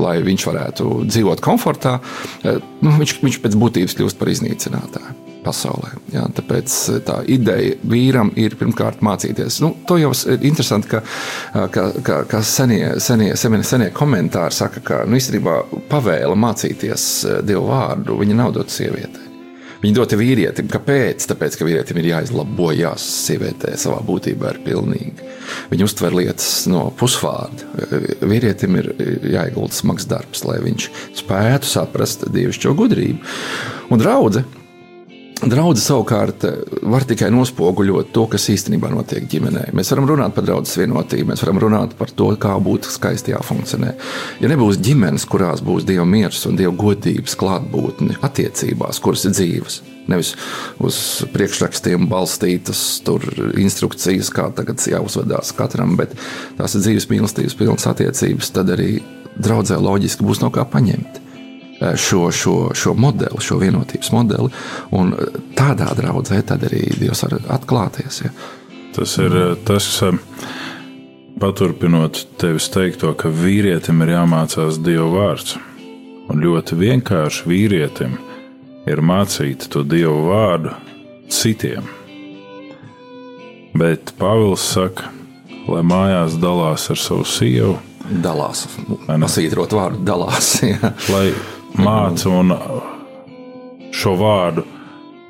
[0.00, 1.98] lai viņš varētu dzīvot komfortā,
[2.44, 5.94] nu, viņš, viņš pēc būtības kļūst par iznīcinātāju pasaulē.
[6.14, 9.60] Jā, tāpēc eh, tā ideja vīram ir pirmkārt mācīties.
[9.64, 14.56] Nu, to jau ir interesanti, ka, eh, ka, ka, ka senie, senie, senie, senie komentāri
[14.56, 15.56] saka, ka nu, īstenībā
[15.90, 19.26] pavēle mācīties eh, Dievu vārdu viņa nav dota sievietei.
[19.80, 20.68] Viņa dota vīrietim.
[20.68, 21.24] Kāpēc?
[21.30, 25.30] Tāpēc, ka vīrietim ir jāizlabojas, sievietē savā būtībā ir pilnīgi.
[25.70, 27.88] Viņa uztver lietas no pusvārda.
[28.20, 28.90] Vīrietim ir
[29.32, 30.90] jāiegulda smags darbs, lai viņš
[31.22, 33.24] spētu saprast dievišķo gudrību.
[33.88, 34.59] Un draudzene
[35.40, 36.56] Draudzene savukārt eh,
[36.92, 39.70] var tikai nospoguļot to, kas īstenībā notiek ģimenē.
[39.76, 43.94] Mēs varam runāt par draudzes vienotību, mēs varam runāt par to, kā būt skaisti jāfunkcionē.
[44.42, 49.78] Ja nebūs ģimenes, kurās būs dieva miers un dieva godības klātbūtne attiecībās, kuras ir dzīves,
[50.12, 50.34] nevis
[50.84, 51.00] uz
[51.32, 52.84] priekšrakstiem balstītas
[53.64, 56.12] instrukcijas, kā tagad jāuzvedās katram, bet
[56.60, 58.98] tās ir dzīves mīlestības pilnas attiecības, tad arī
[59.40, 61.29] draudzē loģiski būs no kā paņemt.
[61.80, 64.48] Eh, šo, šo, šo modeli, šo vienotības modeli.
[64.90, 68.20] Un eh, tādā draudzē tad arī Dievs var atklāties.
[68.24, 68.32] Ja.
[68.92, 70.50] Tas ir eh, tas, kas
[71.40, 75.56] paturpinot tevis teikto, ka vīrietim ir jāmācās Dieva vārds.
[76.30, 78.18] Un ļoti vienkārši vīrietim
[78.90, 80.74] ir mācīt to Dieva vārdu
[81.32, 81.86] citiem.
[83.72, 85.08] Bet Pāvils saka,
[85.64, 87.78] lai mājās dalās ar savu sievu.
[88.20, 88.66] Dalās,
[89.06, 90.50] pasītrot vārdu, dalās.
[90.66, 90.92] Jā.
[91.08, 91.30] Lai
[91.78, 92.54] māca un
[93.94, 94.64] šo vārdu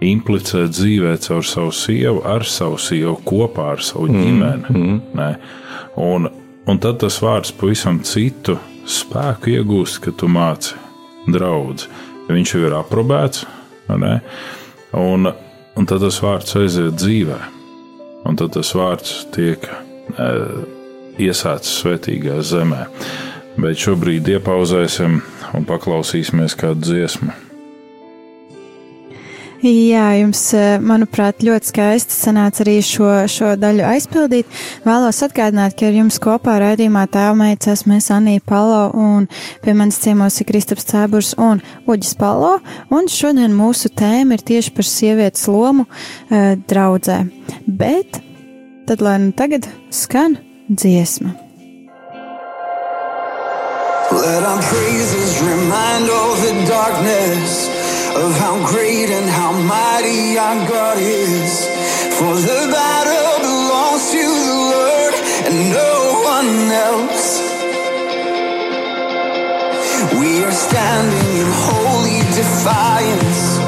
[0.05, 4.72] implicē dzīvē caur savu sievu, ar savu sievu, kopā ar savu mm, ģimeni.
[4.72, 5.00] Mm.
[5.18, 5.31] Nē.
[6.00, 6.31] Un,
[6.70, 8.57] un tad tas vārds pavisam citu
[8.88, 10.79] spēku iegūst, kad tu māci
[11.31, 11.88] draugu.
[12.31, 13.44] Viņš jau ir aprobēts,
[13.90, 17.40] un, un tad tas vārds aiziet dzīvē.
[18.29, 20.29] Un tad tas vārds tiek e,
[21.24, 22.85] iesācis svētīgā zemē.
[23.61, 25.18] Bet šobrīd iepauzēsim
[25.56, 27.36] un paklausīsimies kādu dziesmu.
[29.60, 34.48] Jā, jums, eh, manuprāt, ļoti skaisti sanāca arī šo, šo daļu aizpildīt.
[34.86, 39.28] Vēlos atgādināt, ka ar jums kopā raidījumā tēvmeitas esmu es Anija Palo un
[39.60, 42.54] pie manis ciemos ir Kristaps Cēburs un Uģis Palo.
[42.88, 47.20] Un šodien mūsu tēma ir tieši par sievietes lomu uh, draudzē.
[47.68, 48.22] Bet
[48.88, 50.40] tad lai nu tagad skan
[50.72, 51.49] dziesma.
[54.12, 57.68] Let our praises remind all the darkness
[58.16, 61.64] of how great and how mighty our God is.
[62.18, 65.14] For the battle belongs to the Lord
[65.46, 65.94] and no
[66.27, 66.51] one
[66.90, 67.38] else.
[70.18, 73.62] We are standing in holy defiance.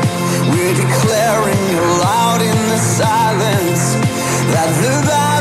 [0.50, 3.94] We're declaring aloud in the silence
[4.50, 5.31] that the battle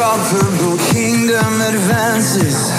[0.00, 2.70] unstoppable kingdom advances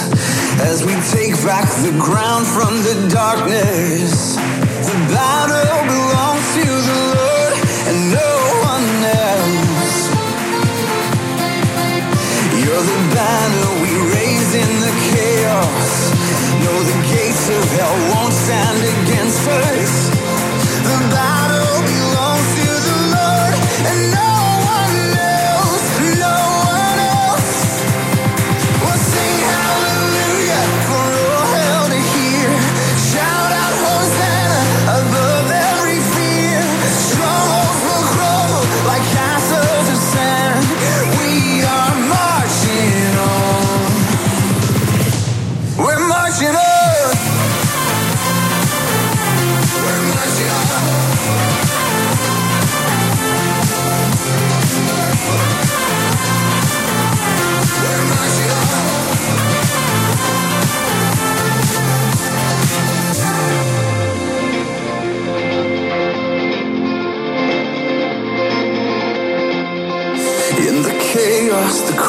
[0.58, 4.34] as we take back the ground from the darkness.
[4.34, 7.52] The battle belongs to the Lord
[7.86, 8.32] and no
[8.66, 9.98] one else.
[12.58, 15.92] You're the banner we raise in the chaos.
[16.58, 20.10] No, the gates of hell won't stand against us.
[20.90, 21.71] The battle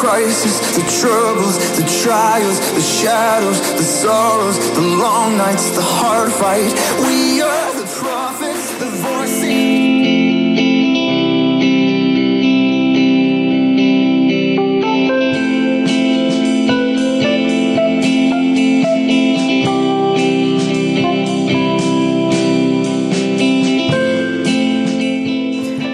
[0.04, 6.74] crisis, the troubles, the trials, the shadows, the sorrows, the long nights, the hard fight.
[7.08, 9.94] We are the prophets, the voices.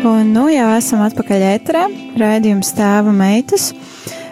[0.10, 1.86] Un, nu, jau esam atpakaļ ēterā.
[2.18, 3.70] Raidījums tēva meitas.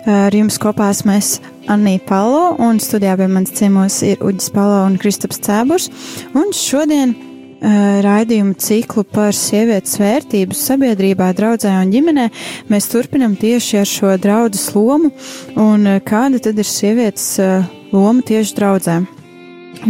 [0.08, 1.34] Ar jums kopā esmu es
[1.68, 5.90] Anija Palo, un studijā pie manis ciemos ir Uģis Palo un Kristaps Cēburs.
[6.32, 12.30] Un šodien uh, raidījumu ciklu par sievietes vērtību sabiedrībā, draudzē un ģimenē
[12.72, 15.12] mēs turpinam tieši ar šo draudzes lomu,
[15.60, 18.98] un uh, kāda tad ir sievietes uh, loma tieši draudzē.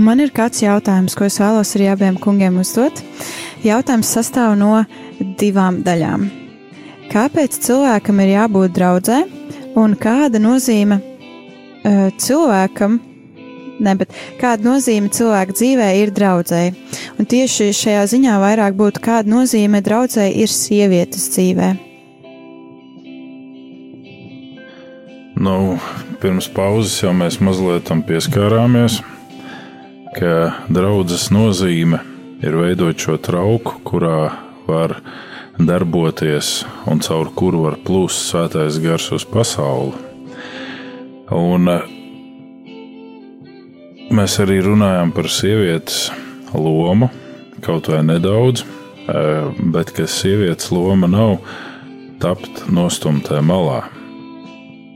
[0.02, 3.06] Man ir kāds jautājums, ko es vēlos arī abiem kungiem uzdot.
[3.62, 4.82] Jautājums sastāv no
[5.38, 6.26] divām daļām.
[7.14, 9.28] Kāpēc cilvēkam ir jābūt draudzē?
[9.78, 13.00] Un kāda nozīme uh, cilvēkam,
[13.84, 16.74] ne, bet kāda nozīme cilvēka dzīvē ir draudzēji.
[17.18, 21.76] Un tieši šajā ziņā vairāk būtu kāda nozīme draudzēji ir sievietes dzīvē.
[25.38, 25.78] Nu,
[26.18, 29.04] pirms pauzes jau mēs mazliet tam pieskārāmies,
[30.18, 30.32] ka
[30.74, 32.00] draudzes nozīme
[32.42, 34.32] ir veidot šo trauku, kurā
[34.66, 34.98] var
[35.60, 39.96] darboties un caur kuru var plūst svētais gars uz pasauli.
[41.34, 41.88] Un eh,
[44.14, 46.08] mēs arī runājam par sievietes
[46.54, 47.10] lomu,
[47.66, 48.64] kaut vai nedaudz,
[49.10, 51.40] eh, bet ka sievietes loma nav
[52.22, 53.84] tapt nostumtē malā.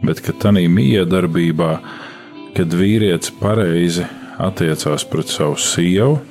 [0.05, 1.73] Bet ka tādā miedarbībā,
[2.55, 4.05] kad vīrietis pareizi
[4.41, 6.21] attiecās pret savu sievu,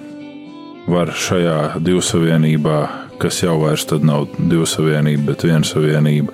[0.90, 2.78] var šajā divsavienībā,
[3.20, 6.32] kas jau vairs nav divsavienība, bet viensavienība,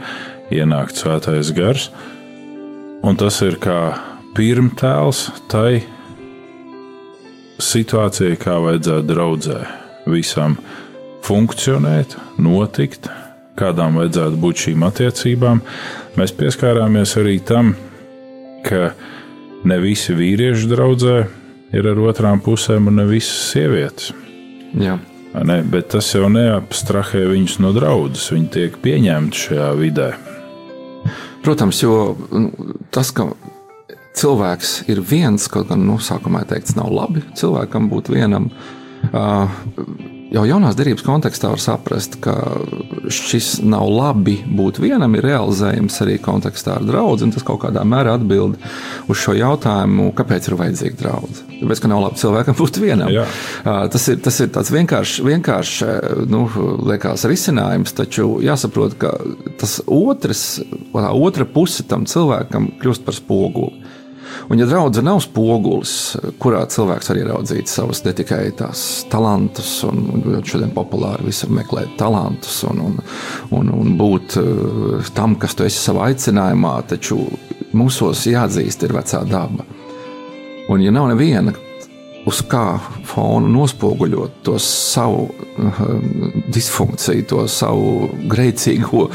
[0.55, 1.91] ienākt svētais gars.
[3.07, 3.97] Un tas ir kā
[4.37, 5.82] pirmtēls tai
[7.62, 9.61] situācijai, kā vajadzētu draudzē
[10.11, 10.57] visam
[11.26, 13.09] funkcionēt, notikt,
[13.59, 15.62] kādām vajadzētu būt šīm attiecībām.
[16.20, 17.74] Mēs pieskārāmies arī tam,
[18.66, 18.93] ka
[19.66, 21.18] ne visi vīrieši draudzē
[21.76, 24.12] ir ar otrām pusēm, un ne visas sievietes.
[24.76, 24.99] Jā.
[25.45, 28.30] Ne, bet tas jau neapstrahē viņus no draudzes.
[28.32, 30.09] Viņi tiek pieņemti šajā vidē.
[31.45, 33.28] Protams, jo nu, tas, ka
[34.16, 38.49] cilvēks ir viens, kaut gan nu, sākumā teikts, nav labi cilvēkam būt vienam.
[39.12, 39.53] Uh,
[40.33, 42.35] jau jaunās derības kontekstā var saprast, ka
[43.12, 47.31] šis nav labi būt vienam, ir realizējams arī kontekstā ar draugu.
[47.35, 48.59] Tas kaut kādā mērā atbild
[49.11, 51.59] uz šo jautājumu, kāpēc ir vajadzīga draudzene.
[51.61, 53.12] Tāpēc, ka nav labi cilvēkam būt vienam.
[53.14, 53.27] Jā.
[53.64, 55.74] Tas ir, tas ir tāds vienkāršs, vienkārš,
[56.33, 56.45] nu,
[56.91, 59.14] liekas, risinājums, taču jāsaprot, ka
[59.61, 60.47] tas otrs,
[60.93, 63.87] otra puse tam cilvēkam kļūst par spoguli.
[64.49, 65.95] Un, ja draudzene nav spogulis,
[66.43, 68.82] kurā cilvēks var ieraudzīt savus ne tikai tās
[69.12, 72.99] talantus, un šodien populāri visur meklēt talantus un, un,
[73.59, 77.20] un, un būt uh, tam, kas tu esi savā aicinājumā, taču
[77.76, 79.66] mūsos jāatzīst ir vecā daba.
[80.70, 81.55] Un, ja nav neviena,
[82.27, 82.64] uz kā
[83.07, 85.81] fona nospoguļot to savu uh,
[86.53, 89.07] disfunkciju, to savu grēcīgo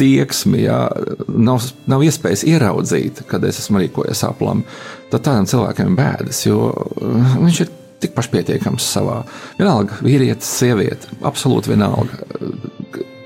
[0.00, 0.84] tieksmi, ja
[1.28, 4.64] nav, nav iespējas ieraudzīt, kad es esmu rīkojies aplam,
[5.12, 9.22] tad tādam cilvēkam ir bēdas, jo uh, viņš ir tik pašpietiekams savā.
[9.58, 12.20] Vienalga, vīrietis, sieviete, absolūti vienalga.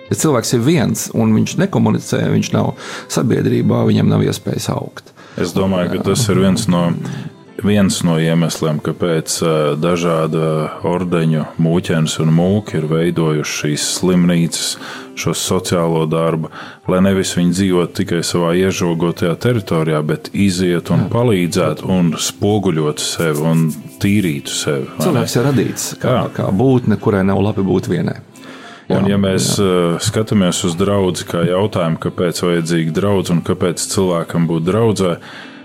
[0.08, 2.74] Ja cilvēks ir viens un viņš nekomunicē, viņš nav
[3.12, 5.12] sabiedrībā, viņam nav iespējas augt.
[5.40, 6.90] Es domāju, ka tas ir viens no
[7.66, 9.38] viens no iemesliem, kāpēc
[9.80, 10.48] dažāda
[10.88, 14.72] ordeņu mūķens un mūki ir veidojuši šīs slimnīcas,
[15.22, 16.50] šo sociālo darbu,
[16.88, 23.46] lai nevis viņi dzīvotu tikai savā iežogotajā teritorijā, bet iziet un palīdzētu un spoguļot sevi
[23.52, 23.64] un
[24.02, 24.90] tīrītu sevi.
[25.02, 26.26] Cilvēks ir radīts kā, Jā.
[26.36, 28.18] kā būtne, kurai nav labi būt vienai.
[28.88, 30.00] Jā, un, ja mēs jā.
[30.02, 35.16] skatāmies uz draugu kā jautājumu, kāpēc vajadzīga draudzene un kāpēc cilvēkam būt draudzē,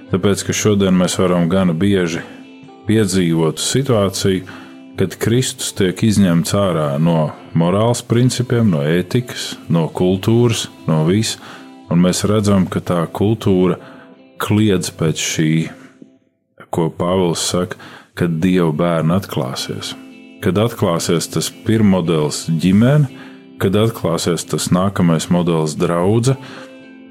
[0.07, 2.21] Tāpēc, ka šodien mēs varam gana bieži
[2.87, 4.45] piedzīvot situāciju,
[4.97, 11.41] kad Kristus tiek izņemts ārā no morāles principiem, no ētikas, no kultūras, no visa,
[11.91, 13.75] un mēs redzam, ka tā kultūra
[14.39, 15.51] kliedz pēc šī,
[16.71, 17.75] ko Pāvils saka,
[18.17, 19.91] kad Dieva bērni atklāsies.
[20.41, 23.11] Kad atklāsies tas pirmais ģimene,
[23.59, 26.39] kad atklāsies tas nākamais modelis draudzene,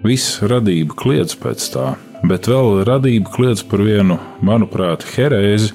[0.06, 1.92] viss radība kliedz pēc tā
[2.30, 5.72] bet vēl radība kliedz par vienu, manuprāt, herēzi,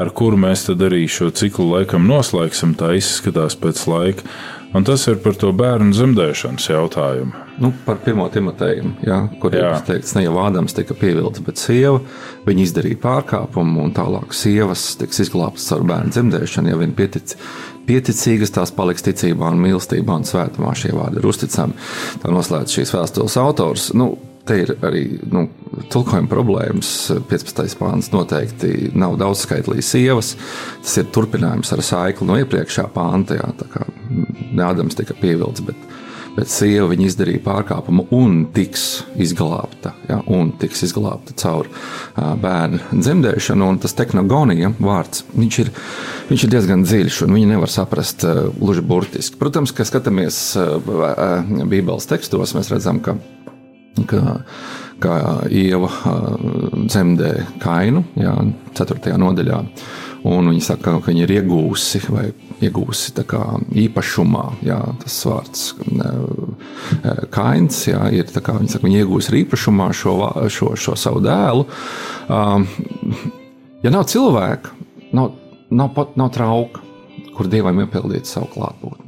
[0.00, 2.76] ar kuru mēs tad arī šo ciklu laikam noslēgsim.
[2.78, 4.26] Tā izskatās pēc laika.
[4.76, 7.44] Un tas ir par to bērnu dzemdēšanas jautājumu.
[7.62, 12.02] Nu, par pirmo Timoteju, ja, kur ir teikts, ne jau Ādams tika pievilkts, bet sieva.
[12.44, 16.72] Viņa izdarīja pārkāpumu, un tālāk sievas tiks izglābtas ar bērnu dzemdēšanu.
[16.72, 17.36] Ja viņa pietic,
[17.88, 20.74] pieticīgas, tās paliks ticībā un mīlestībā un svētumā.
[20.76, 21.80] Šie vārdi ir uzticami.
[22.20, 23.92] Tā noslēdz šīs vēstules autors.
[23.96, 24.12] Nu,
[24.46, 25.48] Te ir arī nu,
[25.92, 26.92] tulkojuma problēmas.
[27.30, 27.76] 15.
[27.80, 30.34] pāns noteikti nav daudz skaitlīs sievas.
[30.82, 33.38] Tas ir turpinājums ar saikli no iepriekšējā pānta.
[33.40, 33.86] Jā, tā kā
[34.66, 35.78] Ādams tika pievilcis, bet,
[36.36, 39.92] bet sieva viņa izdarīja pārkāpumu un tiks izglābta.
[40.08, 41.70] Jā, un tiks izglābta caur
[42.16, 43.70] bērnu dzemdēšanu.
[43.84, 45.72] Tas tehnogonija vārds viņš ir,
[46.32, 48.26] viņš ir diezgan dziļš un viņi nevar saprast
[48.58, 49.40] gluži burtiski.
[49.40, 50.42] Protams, ka skatāmies
[50.86, 53.18] Bībeles tekstos, mēs redzam, ka
[54.04, 54.40] ka,
[55.02, 55.90] ka ieva
[56.86, 57.32] dzemdē
[57.62, 58.34] kainu, jā,
[58.78, 59.16] 4.
[59.20, 59.60] nodaļā.
[60.26, 62.24] Un viņi saka, ka viņi ir iegūsi vai
[62.64, 63.12] iegūsi
[63.84, 64.44] īpašumā.
[64.66, 65.66] Jā, tas vārds
[67.30, 68.30] kains jā, ir.
[68.34, 70.16] Kā, viņi saka, viņi iegūsi īpašumā šo,
[70.50, 71.66] šo, šo savu dēlu.
[73.84, 74.74] Ja nav cilvēka,
[75.14, 75.36] nav,
[75.70, 76.82] nav nav trauka,
[77.36, 79.05] kur dievam iepildīt savu klātbūtni.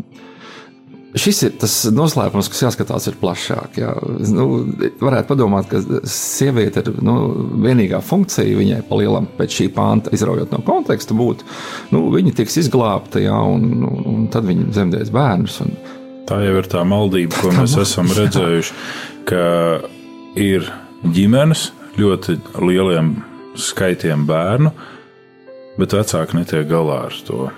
[1.17, 3.79] Šis ir tas noslēpums, kas jāskatās ir plašāk.
[3.81, 3.93] Jā.
[4.35, 4.47] Nu,
[5.01, 7.17] varētu padomāt, ka sieviete ir nu,
[7.65, 11.47] vienīgā funkcija viņai palielam pēc šī panta, izraujot no konteksta, būtu,
[11.95, 15.61] nu, viņa tiks izglābta, jā, un, un, un tad viņa dzemdēs bērnus.
[15.65, 15.73] Un...
[16.29, 18.77] Tā jau ir tā maldība, ko mēs esam redzējuši,
[19.29, 19.47] ka
[20.39, 20.69] ir
[21.15, 23.17] ģimenes ļoti lieliem
[23.59, 24.75] skaitiem bērnu,
[25.79, 27.49] bet vecāki netiek galā ar to.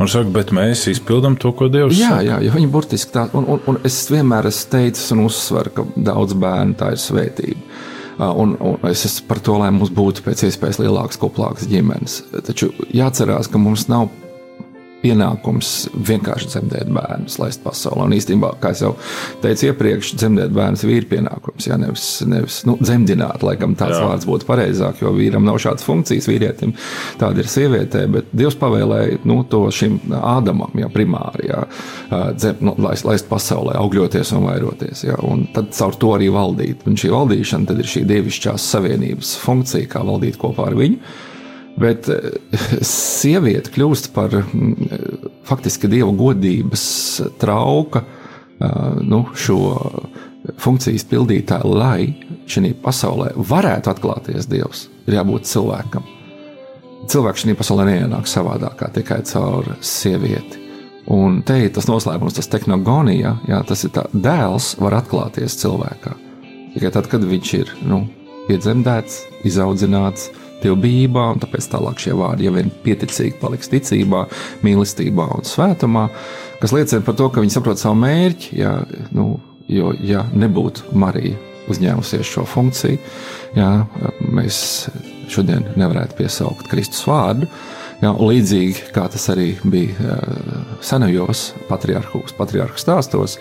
[0.00, 2.24] Un saka, bet mēs izpildām to, ko Dievs jā, saka.
[2.24, 5.84] Jā, jo viņi burtiski tā, un, un, un es vienmēr esmu teicis un uzsveru, ka
[6.10, 7.82] daudz bērnu tā ir svētība.
[8.20, 12.18] Un, un es esmu par to, lai mums būtu pēc iespējas lielākas, koplākas ģimenes.
[12.44, 14.08] Taču jāatcerās, ka mums nav
[15.00, 18.06] pienākums vienkārši dzemdēt bērnus, laist pasaulē.
[18.06, 18.92] Un īstenībā, kā jau
[19.42, 21.68] teicu iepriekš, dzemdēt bērnus ir pienākums.
[21.70, 24.04] Jā, nevis, nevis nu, dzemdināt, laikam tāds jā.
[24.06, 26.74] vārds būtu pareizāk, jo vīram nav šādas funkcijas, vīrietim
[27.20, 28.04] tāda ir sievietē.
[28.12, 31.64] Bet Dievs pavēlēja nu, to šim Ādamam, jā, primāri, jā,
[32.36, 35.04] dzem, nu, laist, laist pasaulē, augļoties un vairoties.
[35.08, 36.84] Jā, un tad caur to arī valdīt.
[36.88, 41.00] Un šī valdīšana ir šī dievišķās savienības funkcija, kā valdīt kopā ar viņu.
[41.80, 42.38] Bet eh,
[42.86, 44.90] sieviete kļūst par mm,
[45.48, 46.84] faktiski dieva godības
[47.40, 49.60] trauka eh, nu, šo
[50.60, 52.14] funkcijas pildītāju, lai
[52.50, 56.06] šajā pasaulē varētu atklāties Dievs, ir jābūt cilvēkam.
[57.10, 60.66] Cilvēks šajā pasaulē neienāk savādāk tikai caur sievieti.
[61.10, 66.12] Un te ir tas noslēpums, tas tehnoloģija, jā, tas ir tā, dēls var atklāties cilvēkā.
[66.76, 68.04] Tikai tad, kad viņš ir nu,
[68.46, 69.16] piedzemdēts,
[69.48, 70.28] izaudzināts,
[70.64, 74.24] dievbijībā, un tāpēc tālāk šie vārdi jau vien pieticīgi paliks ticībā,
[74.66, 76.06] mīlestībā un svētumā,
[76.62, 78.54] kas liecina par to, ka viņi saprot savu mērķi.
[78.60, 78.74] Jā,
[79.16, 79.32] nu,
[79.70, 81.38] jo, ja nebūtu Marija
[81.70, 82.98] uzņēmusies šo funkciju,
[83.56, 83.68] jā,
[84.32, 84.62] mēs
[85.30, 87.50] šodien nevarētu piesaukt Kristus vārdu.
[88.00, 90.16] Jā, līdzīgi kā tas arī bija
[90.84, 93.36] senajos patriarchos, patriarchu stāstos,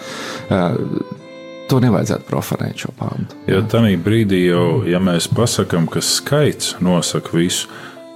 [1.70, 3.38] to nevajadzētu profanēt šo pāntu.
[3.50, 7.70] Jo tajā brīdī, jau, ja mēs pasakām, ka skaits nosaka visu,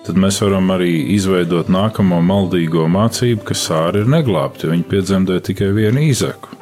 [0.07, 4.71] tad mēs varam arī izveidot nākamo maldīgo mācību, ka sāri ir neglābti.
[4.71, 6.59] Viņi piedzemdē tikai vienu īzaku.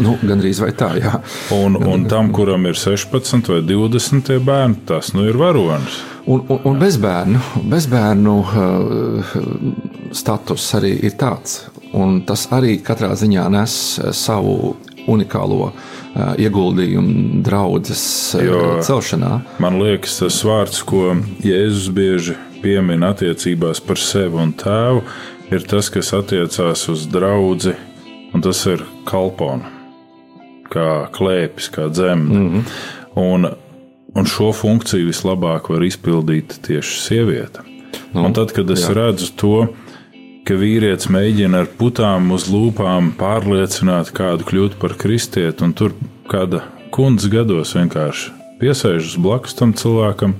[0.00, 1.18] Nu, Gan arī tā, jā.
[1.52, 5.98] Un, un tam, kuram ir 16 vai 20 bērni, tas nu ir varonis.
[6.30, 9.34] Un, un, un bezbērnu, bezbērnu uh,
[10.16, 11.66] status arī ir tāds.
[11.96, 13.74] Un tas arī katrā ziņā nes
[14.16, 14.76] savu
[15.08, 18.02] unikālo uh, ieguldījumu draudzes
[18.36, 19.32] celšanā.
[19.62, 25.02] Man liekas, tas vārds, ko Jēzus bieži piemin attiecībās par sevi un tēvu,
[25.50, 27.74] ir tas, kas attiecās uz draugu,
[28.34, 29.70] un tas ir kalpona,
[30.70, 32.38] kā klēpis, kā dzemde.
[32.38, 32.64] Mm -hmm.
[33.14, 33.50] un,
[34.14, 37.66] un šo funkciju vislabāk var izpildīt tieši sieviete.
[38.12, 38.94] Nu, un tad, kad es jā.
[38.94, 39.68] redzu to,
[40.50, 45.92] ka vīrietis mēģina ar putām uz lūpām pārliecināt kādu kļūt par kristieti, un tur
[46.26, 50.34] kāda kundze gados vienkārši piesēžas blakus tam cilvēkam,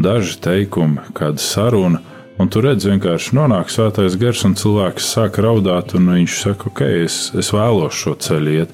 [0.00, 2.00] daži teikumi, kāda saruna.
[2.40, 6.82] Un tur redz, vienkārši nonāk svētais gars, un cilvēks sāk raudāt, un viņš saka, ok,
[7.02, 8.72] es, es vēlos šo ceļu iet.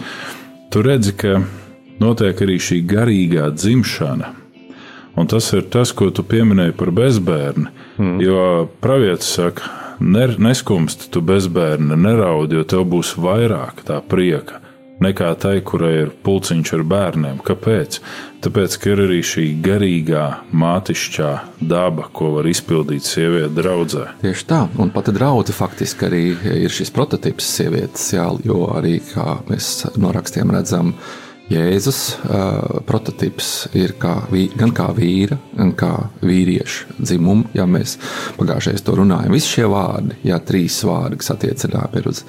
[0.70, 1.40] Tur redzi, ka
[1.98, 4.30] notiek arī šī garīgā dzimšana.
[5.18, 7.74] Un tas ir tas, ko tu pieminēji par bezbērnu.
[7.98, 8.16] Mm.
[8.22, 8.40] Jo
[8.78, 9.74] pravietis saka,
[10.38, 14.62] neskumst, tu bezbērni neraudi, jo tev būs vairāk tā prieka
[15.02, 17.38] nekā tai, kurai ir pulciņš ar bērniem.
[17.46, 18.00] Kāpēc?
[18.44, 20.24] Tāpēc, ka ir arī šī garīgā,
[20.54, 21.30] mātišķā
[21.70, 24.04] daba, ko var izpildīt sieviete draudzē.
[24.22, 26.24] Tieši tā, un pati draudzene faktiski arī
[26.64, 30.94] ir šis prototyps sievietes, jā, jo arī, kā mēs no rakstiem redzam,
[31.48, 34.14] Jēzus uh, prototyps ir kā,
[34.58, 37.48] gan kā vīra, gan kā vīrieša dzimuma.
[37.56, 37.96] Ja mēs
[38.36, 42.24] pagājušajā to runājam, visi šie vārdi, jā, trīs vārdi, kas attiecinām uz,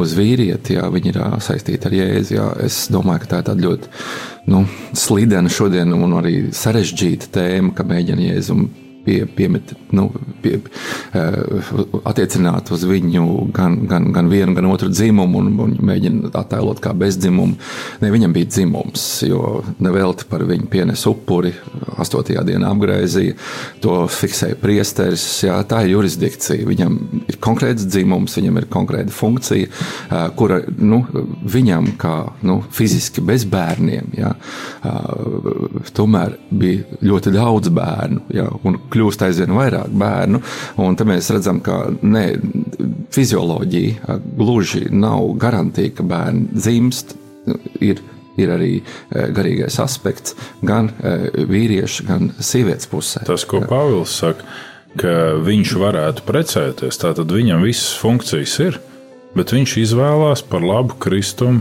[0.00, 2.38] uz vīrieti, jā, viņi ir saistīti ar Jēzu.
[2.38, 3.92] Jā, es domāju, ka tā ir tāda ļoti
[4.50, 4.64] nu,
[4.98, 10.08] slidena šodien un arī sarežģīta tēma, ka mēģina Jēzumu pie, piemet, nu,
[10.42, 10.58] pie,
[11.14, 16.82] uh, attiecināt uz viņu gan, gan, gan vienu, gan otru dzimumu un, un mēģina attēlot
[16.84, 17.58] kā bezdzimumu.
[18.02, 21.54] Ne, viņam bija dzimums, jo nevelti par viņu pienes upuri,
[21.98, 22.34] 8.
[22.48, 23.36] dienā apgaizīja,
[23.84, 25.24] to fiksēja priesteris.
[25.44, 26.66] Jā, tā ir jurisdikcija.
[26.68, 26.98] Viņam
[27.28, 31.02] ir konkrēts dzimums, viņam ir konkrēta funkcija, uh, kura nu,
[31.54, 34.32] viņam, kā nu, fiziski bez bērniem, jā,
[34.88, 38.24] uh, tomēr bija ļoti daudz bērnu.
[38.34, 40.40] Jā, un kļūst aizvien vairāk bērnu.
[40.84, 42.26] Un te mēs redzam, ka ne,
[43.14, 47.16] fizioloģija gluži nav garantīva, ka bērni dzimst.
[47.84, 48.00] Ir,
[48.40, 50.32] ir arī e, garīgais aspekts
[50.64, 53.26] gan e, vīriešu, gan sievietes pusē.
[53.28, 54.46] Tas, ko Pāvils saka,
[54.96, 55.12] ka
[55.44, 58.80] viņš varētu precēties, tātad viņam visas funkcijas ir.
[59.34, 61.60] bet viņš izvēlās par labu Kristum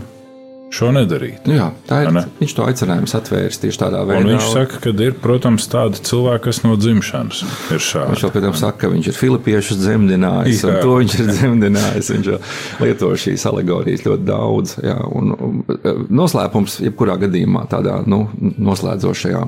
[0.74, 1.48] šo nedarīt.
[1.50, 2.12] Jā, tā ir.
[2.16, 2.24] Ne?
[2.40, 4.24] Viņš to aicinājums atvērs tieši tādā veidā.
[4.24, 8.20] Un viņš saka, ka ir, protams, tādi cilvēki, kas no dzimšanas ir Viņš šādi.
[8.24, 10.82] vēl pēc tam saka, ka viņš ir filipiešu dzemdinājis, un Jā.
[10.82, 12.12] to viņš ir dzemdinājis.
[12.18, 12.40] Viņš jau
[12.82, 14.78] lieto šīs alegorijas ļoti daudz.
[14.84, 19.44] Jā, un, un noslēpums, jebkurā gadījumā, tādā nu, noslēdzošajā.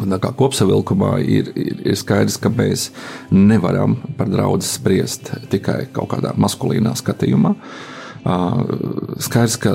[0.00, 2.88] Un kā kopsavilkumā ir, ir, ir skaidrs, ka mēs
[3.34, 7.56] nevaram par draugu spriest tikai kaut kādā maskulīnā skatījumā.
[9.26, 9.74] Skaidrs, ka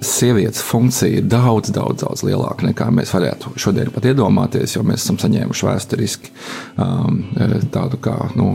[0.00, 5.04] sievietes funkcija ir daudz, daudz, daudz lielāka nekā mēs varētu šodien pat iedomāties, jo mēs
[5.04, 6.32] esam saņēmuši vēsturiski
[6.80, 7.22] um,
[7.72, 8.54] tādu kā nu,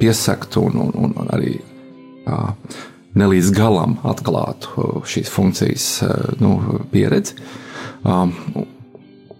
[0.00, 1.56] piesaktu un, un, un arī
[2.26, 2.52] uh,
[3.16, 6.56] ne līdz galam atklātu šīs funkcijas uh, nu,
[6.92, 7.38] pieredzi.
[8.02, 8.34] Um,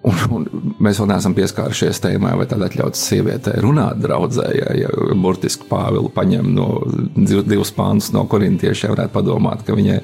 [0.03, 0.47] Un, un
[0.83, 6.11] mēs vēl neesam pieskārušies tēmai, vai tādā atļauts sievietei runāt draudzē, ja, ja burtiski Pāvilu
[6.11, 6.67] paņem no
[7.15, 10.01] div- divus pānus no korintiešiem, varētu padomāt, ka viņai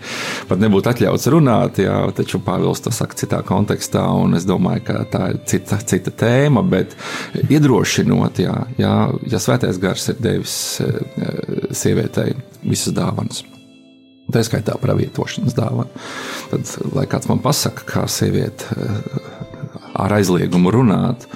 [0.50, 5.02] pat nebūtu atļauts runāt, jā, taču Pāvils to saka citā kontekstā, un es domāju, ka
[5.10, 6.94] tā ir cita, cita tēma, bet
[7.48, 8.94] iedrošinot, jā, jā,
[9.26, 13.42] ja svētais gars ir devis eh, sievietei visas dāvanas.
[14.28, 15.88] Tā ir skaitā pravietošanas dāvana.
[16.50, 19.37] Tad, lai kāds man pasaka, kā sieviete eh,
[19.98, 21.26] ar aizliegumu runāt,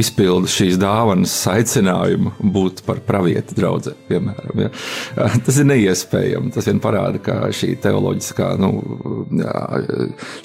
[0.00, 4.62] izpilda šīs dāvanas aicinājumu būt par pravieti draugu, piemēram.
[4.64, 4.70] Ja.
[5.46, 6.52] Tas ir neiespējami.
[6.54, 8.70] Tas vien parāda, ka šī teoloģiskā, nu,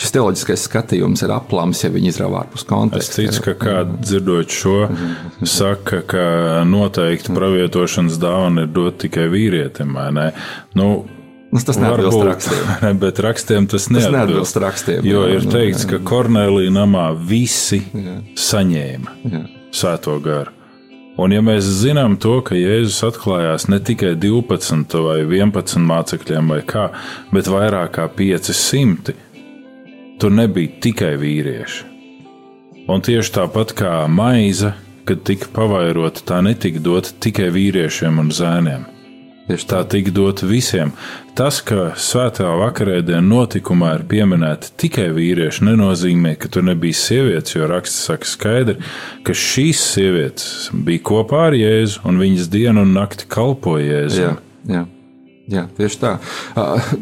[0.01, 3.21] šis teoloģiskais skatījums ir aplams, ja viņi izrāva ārpus Es konteksta.
[3.21, 4.77] ticu, ka kāds dzirdot šo,
[5.47, 6.25] saka, ka
[6.67, 10.29] noteikti pravietošanas dāvana ir dot tikai vīrietim, vai ne?
[10.79, 10.89] Nu,
[11.55, 12.71] Nu, tas neatbilst varbūt, rakstiem.
[12.83, 14.15] ne, Bet rakstiem tas Tas neatbilst.
[14.17, 15.05] neatbilst rakstiem.
[15.07, 15.93] Jo jā, ir nu, teikts, jā.
[15.93, 17.79] ka Kornelija namā visi
[18.35, 19.41] saņēma Jā.
[19.71, 20.51] svēto garu.
[21.15, 26.57] Un, ja mēs zinām to, ka Jēzus atklājās ne tikai 12 vai 11 mācekļiem, vai
[26.67, 26.89] kā,
[27.31, 29.13] bet vairāk kā 500,
[30.19, 31.85] tur nebija tikai vīrieši.
[32.91, 34.73] Un tieši tāpat kā maize,
[35.07, 38.83] kad tika pavairota, tā netika dota tikai vīriešiem un zēniem.
[39.45, 40.89] Tieši Tā tika dota visiem.
[41.37, 47.67] Tas, ka svētā vakarēdienā notikumā ir pieminēti tikai vīrieši, nenozīmē, ka tur nebija sievietes, jo
[47.69, 48.79] raksts saka skaidri,
[49.27, 54.23] ka šīs sievietes bija kopā ar Jēzu un viņas dienu un nakti kalpoja Jēzu.
[54.23, 54.35] Jā,
[54.71, 54.85] jā.
[55.45, 56.11] Jā, tieši tā.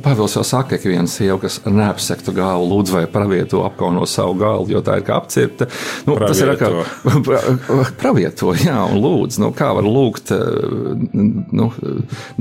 [0.04, 4.74] Pāvils jau saka, ka viena sieva, kas neapsektu galvu, lūdz vai pravieto apkauno savu galvu,
[4.74, 5.70] jo tā ir kā apcirpta.
[6.10, 6.72] Nu, tas ir kā
[7.24, 7.54] pra-
[8.02, 9.40] pravieto, jā, un lūdz.
[9.40, 10.34] Nu, kā var lūgt,
[11.56, 11.70] nu,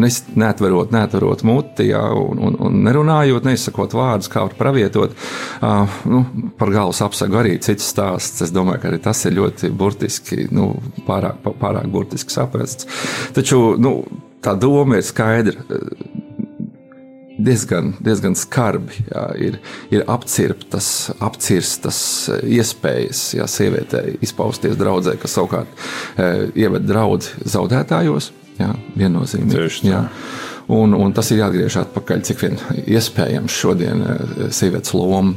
[0.03, 5.15] nes, neatverot, neatverot muti, jā, un, un, un nerunājot, neizsakot vārdus, kā var pravietot.
[5.63, 6.25] Uh, nu,
[6.59, 8.43] par galvas apsagu arī cits stāsts.
[8.43, 10.73] Es domāju, ka arī tas ir ļoti burtiski, nu,
[11.07, 12.91] pārāk, pārāk burtiski saprasts.
[13.39, 14.01] Taču, nu,
[14.43, 15.79] tā doma ir skaidra.
[17.43, 19.57] Diezgan, diezgan skarbi jā, ir,
[19.91, 21.99] ir apcirptas, apcirstas
[22.45, 25.73] iespējas, ja sievietei izpausties draudzē, kas savukārt
[26.21, 26.29] e,
[26.63, 28.31] ieved draugu zaudētājos.
[28.61, 28.69] Jā,
[29.01, 29.89] viennozīmīgi.
[29.89, 30.05] Jā.
[30.71, 34.19] Un, un tas ir jāatgriež atpakaļ, cik vien iespējams šodien e,
[34.55, 35.33] sievietes loma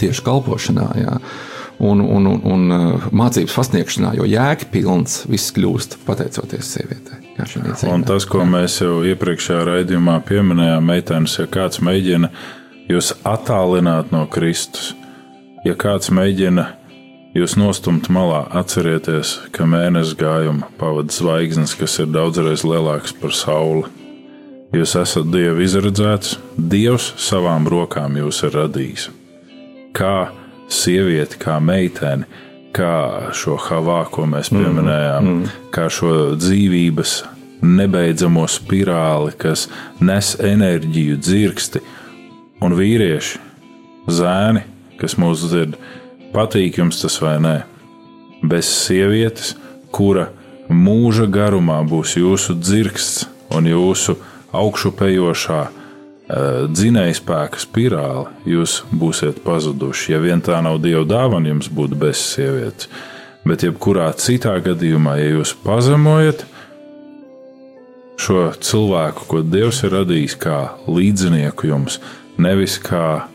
[0.00, 0.88] tieši kalpošanā.
[1.04, 1.18] Jā.
[1.82, 7.21] Un, un, un, un uh, mācības pasniegšanā, jo jēga pilns viss kļūst pateicoties sievietei.
[7.90, 12.30] Un tas, ko mēs jau iepriekšējā raidījumā pieminējām, meitenes, ja kāds mēģina
[12.90, 14.92] jūs attālināt no Kristus,
[15.66, 16.66] ja kāds mēģina
[17.36, 23.88] jūs nostumt malā, atcerieties, ka mēnesis gājuma pavadīja zvaigznes, kas ir daudzreiz lielākas par sauli.
[24.72, 29.10] Jūs esat Dieva izredzēts, Dievs savām rokām jūs ir radījis.
[29.92, 30.30] Kā
[30.72, 32.24] sievieti, kā meiteni,
[32.74, 35.70] kā šo havā, ko mēs pieminējām, mm, mm.
[35.74, 37.16] kā šo dzīvības
[37.62, 39.68] nebeidzamo spirāli, kas
[40.02, 41.82] nes enerģiju, dzirksti,
[42.62, 43.40] un vīrieši,
[44.10, 44.64] zēni,
[45.00, 45.76] kas mūs dzird,
[46.34, 47.56] patīk jums tas vai nē.
[48.42, 49.54] Bez sievietes,
[49.94, 50.28] kura
[50.72, 54.16] mūža garumā būs jūsu dzirksts un jūsu
[54.56, 55.62] augšupejošā
[56.72, 60.14] dzinēja spēka spirāli, jūs būsiet pazuduši.
[60.14, 62.88] Ja vien tā nav dieva dāvana, jums būtu bez sievietes.
[63.42, 66.44] Bet, jebkurā citā gadījumā, ja jūs pazemojat
[68.22, 71.98] šo cilvēku, ko Dievs ir radījis kā līdzinieku jums,
[72.38, 73.26] nevis kā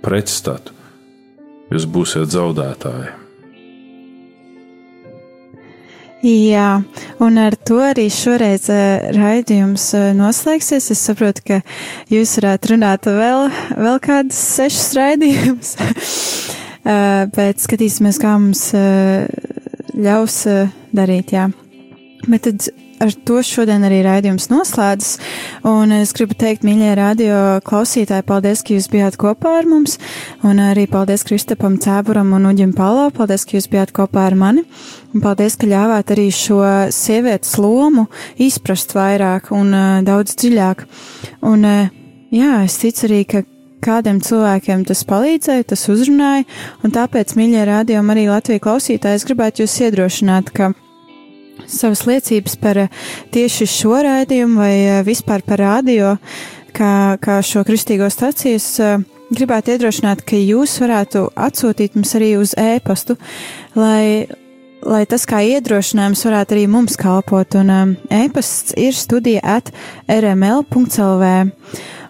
[0.00, 0.72] pretstatu,
[1.68, 3.19] jūs būsiet zaudētāji.
[6.20, 6.82] Jā,
[7.24, 10.90] un ar to arī šoreiz uh, raidījums uh, noslēgsies.
[10.92, 11.60] Es saprotu, ka
[12.12, 13.46] jūs varētu runāt vēl,
[13.78, 18.66] vēl kādus sešus raidījumus, uh, bet skatīsimies, kā mums
[19.96, 20.36] ļaus
[20.92, 21.32] darīt.
[21.38, 21.48] Jā.
[22.28, 22.68] Bet tad
[23.00, 25.16] ar to šodien arī raidījums noslēdzas.
[25.68, 27.36] Un es gribu teikt, mīļie radio
[27.66, 29.96] klausītāji, paldies, ka jūs bijāt kopā ar mums.
[30.46, 33.08] Un arī paldies Kristapam Cēburam un Uģim Palo.
[33.16, 34.66] Paldies, ka jūs bijāt kopā ar mani.
[35.14, 36.60] Un paldies, ka ļāvāt arī šo
[36.94, 38.06] sievietes lomu
[38.40, 40.84] izprast vairāk un uh, daudz dziļāk.
[41.48, 41.88] Un, uh,
[42.34, 43.42] jā, es ticu arī, ka
[43.80, 46.44] kādiem cilvēkiem tas palīdzēja, tas uzrunāja,
[46.84, 50.72] un tāpēc, mīļie rādījumi, arī Latvijas klausītāji, es gribētu jūs iedrošināt, ka
[51.68, 52.90] savas liecības par eh,
[53.34, 56.16] tieši šo raidījumu vai eh, vispār par radio,
[56.76, 59.02] kā, kā šo kristīgo staciju, eh,
[59.34, 63.16] gribētu iedrošināt, ka jūs varētu atsūtīt mums arī uz ēpastu,
[63.78, 64.26] lai,
[64.82, 69.70] lai tas kā iedrošinājums varētu arī mums kalpot, un ēpasts ir studija at
[70.08, 71.34] rml.lv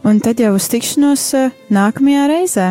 [0.04, 1.26] un tad jau uz tikšanos
[1.68, 2.70] nākamajā reizē.